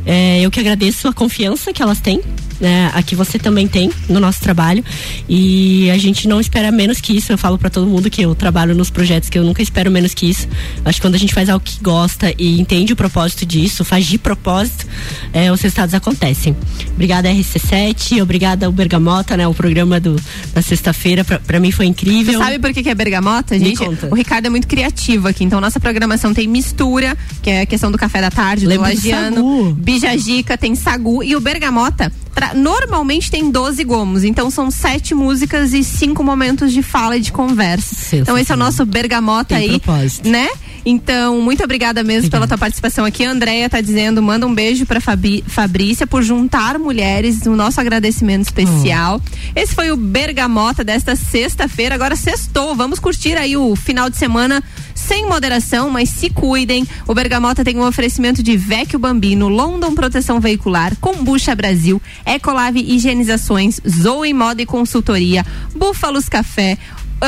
é, 0.05 0.41
eu 0.41 0.49
que 0.51 0.59
agradeço 0.59 1.07
a 1.07 1.13
confiança 1.13 1.71
que 1.73 1.81
elas 1.81 1.99
têm, 1.99 2.21
né, 2.59 2.91
a 2.93 3.01
que 3.01 3.15
você 3.15 3.39
também 3.39 3.67
tem 3.67 3.91
no 4.09 4.19
nosso 4.19 4.39
trabalho. 4.41 4.83
E 5.27 5.89
a 5.91 5.97
gente 5.97 6.27
não 6.27 6.39
espera 6.41 6.71
menos 6.71 6.99
que 6.99 7.15
isso. 7.15 7.31
Eu 7.31 7.37
falo 7.37 7.57
para 7.57 7.69
todo 7.69 7.87
mundo 7.87 8.09
que 8.09 8.21
eu 8.21 8.35
trabalho 8.35 8.75
nos 8.75 8.89
projetos 8.89 9.29
que 9.29 9.37
eu 9.37 9.43
nunca 9.43 9.61
espero 9.61 9.89
menos 9.89 10.13
que 10.13 10.29
isso. 10.29 10.47
Acho 10.83 10.99
que 10.99 11.01
quando 11.07 11.15
a 11.15 11.19
gente 11.19 11.33
faz 11.33 11.49
algo 11.49 11.63
que 11.63 11.81
gosta 11.81 12.33
e 12.37 12.59
entende 12.59 12.91
o 12.93 12.95
propósito 12.95 13.45
disso, 13.45 13.85
faz 13.85 14.05
de 14.05 14.17
propósito, 14.17 14.85
é, 15.33 15.51
os 15.51 15.61
resultados 15.61 15.93
acontecem. 15.93 16.55
Obrigada 16.93 17.29
RC7, 17.29 18.21
obrigada 18.21 18.65
ao 18.65 18.71
Bergamota, 18.71 19.37
né, 19.37 19.47
o 19.47 19.53
programa 19.53 19.99
do, 19.99 20.15
da 20.53 20.61
sexta-feira. 20.61 21.23
Pra, 21.23 21.39
pra 21.39 21.59
mim 21.59 21.71
foi 21.71 21.85
incrível. 21.85 22.33
Você 22.33 22.45
sabe 22.45 22.59
por 22.59 22.73
que, 22.73 22.83
que 22.83 22.89
é 22.89 22.95
bergamota, 22.95 23.57
gente? 23.57 23.81
O 24.09 24.15
Ricardo 24.15 24.47
é 24.47 24.49
muito 24.49 24.67
criativo 24.67 25.27
aqui. 25.27 25.43
Então, 25.43 25.61
nossa 25.61 25.79
programação 25.79 26.33
tem 26.33 26.47
mistura, 26.47 27.17
que 27.41 27.49
é 27.49 27.61
a 27.61 27.65
questão 27.65 27.91
do 27.91 27.97
café 27.97 28.19
da 28.21 28.31
tarde, 28.31 28.65
Lembro 28.65 28.85
do 28.85 28.89
do 28.91 28.95
lagiano. 28.95 29.35
sagu. 29.35 29.71
Bijagica, 29.93 30.57
tem 30.57 30.75
sagu. 30.75 31.23
E 31.23 31.35
o 31.35 31.39
bergamota, 31.39 32.11
normalmente 32.55 33.31
tem 33.31 33.49
12 33.49 33.83
gomos. 33.83 34.23
Então, 34.23 34.49
são 34.49 34.69
sete 34.69 35.15
músicas 35.15 35.73
e 35.73 35.83
cinco 35.83 36.23
momentos 36.23 36.71
de 36.71 36.81
fala 36.81 37.17
e 37.17 37.19
de 37.19 37.31
conversa. 37.31 38.15
Então, 38.15 38.37
esse 38.37 38.51
é 38.51 38.55
o 38.55 38.57
nosso 38.57 38.85
bergamota 38.85 39.55
Tem 39.55 39.71
aí. 39.71 39.79
propósito. 39.79 40.29
Né? 40.29 40.47
Então, 40.85 41.41
muito 41.41 41.63
obrigada 41.63 42.03
mesmo 42.03 42.29
pela 42.29 42.47
tua 42.47 42.57
participação 42.57 43.03
aqui. 43.03 43.25
A 43.25 43.31
Andrea 43.31 43.69
tá 43.69 43.81
dizendo, 43.81 44.21
manda 44.21 44.47
um 44.47 44.53
beijo 44.53 44.85
pra 44.85 45.01
Fabi, 45.01 45.43
Fabrícia 45.45 46.07
por 46.07 46.23
juntar 46.23 46.79
mulheres, 46.79 47.45
o 47.45 47.55
nosso 47.55 47.81
agradecimento 47.81 48.43
especial. 48.43 49.21
Esse 49.55 49.75
foi 49.75 49.91
o 49.91 49.97
Bergamota 49.97 50.83
desta 50.83 51.15
sexta-feira. 51.15 51.95
Agora 51.95 52.15
sextou, 52.15 52.75
vamos 52.75 52.99
curtir 52.99 53.35
aí 53.35 53.57
o 53.57 53.75
final 53.75 54.09
de 54.09 54.17
semana 54.17 54.63
sem 54.99 55.25
moderação, 55.25 55.89
mas 55.89 56.09
se 56.09 56.29
cuidem. 56.29 56.85
O 57.07 57.13
Bergamota 57.13 57.63
tem 57.63 57.77
um 57.77 57.87
oferecimento 57.87 58.43
de 58.43 58.57
Vecchio 58.57 58.99
Bambino, 58.99 59.47
London 59.47 59.95
Proteção 59.95 60.39
Veicular, 60.39 60.95
Combucha 60.97 61.55
Brasil, 61.55 62.01
Ecolave 62.25 62.79
Higienizações, 62.79 63.79
Zoe 63.87 64.33
Moda 64.33 64.61
e 64.61 64.65
Consultoria, 64.65 65.45
Búfalos 65.73 66.27
Café, 66.27 66.77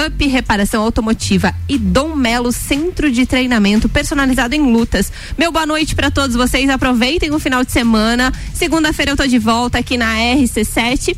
Up 0.06 0.28
Reparação 0.28 0.84
Automotiva 0.84 1.54
e 1.68 1.78
Dom 1.78 2.16
Melo 2.16 2.52
Centro 2.52 3.12
de 3.12 3.26
Treinamento 3.26 3.90
personalizado 3.90 4.56
em 4.56 4.72
lutas. 4.72 5.12
Meu 5.38 5.52
boa 5.52 5.66
noite 5.66 5.96
para 5.96 6.12
todos 6.12 6.36
vocês. 6.36 6.70
Aproveitem 6.70 7.32
o 7.32 7.40
final 7.40 7.64
de 7.64 7.72
semana. 7.72 8.34
Segunda-feira 8.54 9.12
eu 9.12 9.18
tô 9.18 9.28
de 9.28 9.38
volta 9.38 9.78
aqui 9.80 9.98
na 9.98 10.16
RC7, 10.16 11.16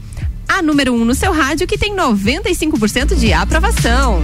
a 0.47 0.62
número 0.62 0.93
1 0.93 1.01
um 1.01 1.06
no 1.06 1.14
seu 1.14 1.32
rádio 1.32 1.68
que 1.68 1.78
tem 1.78 1.95
95% 1.95 3.16
de 3.16 3.32
aprovação. 3.32 4.24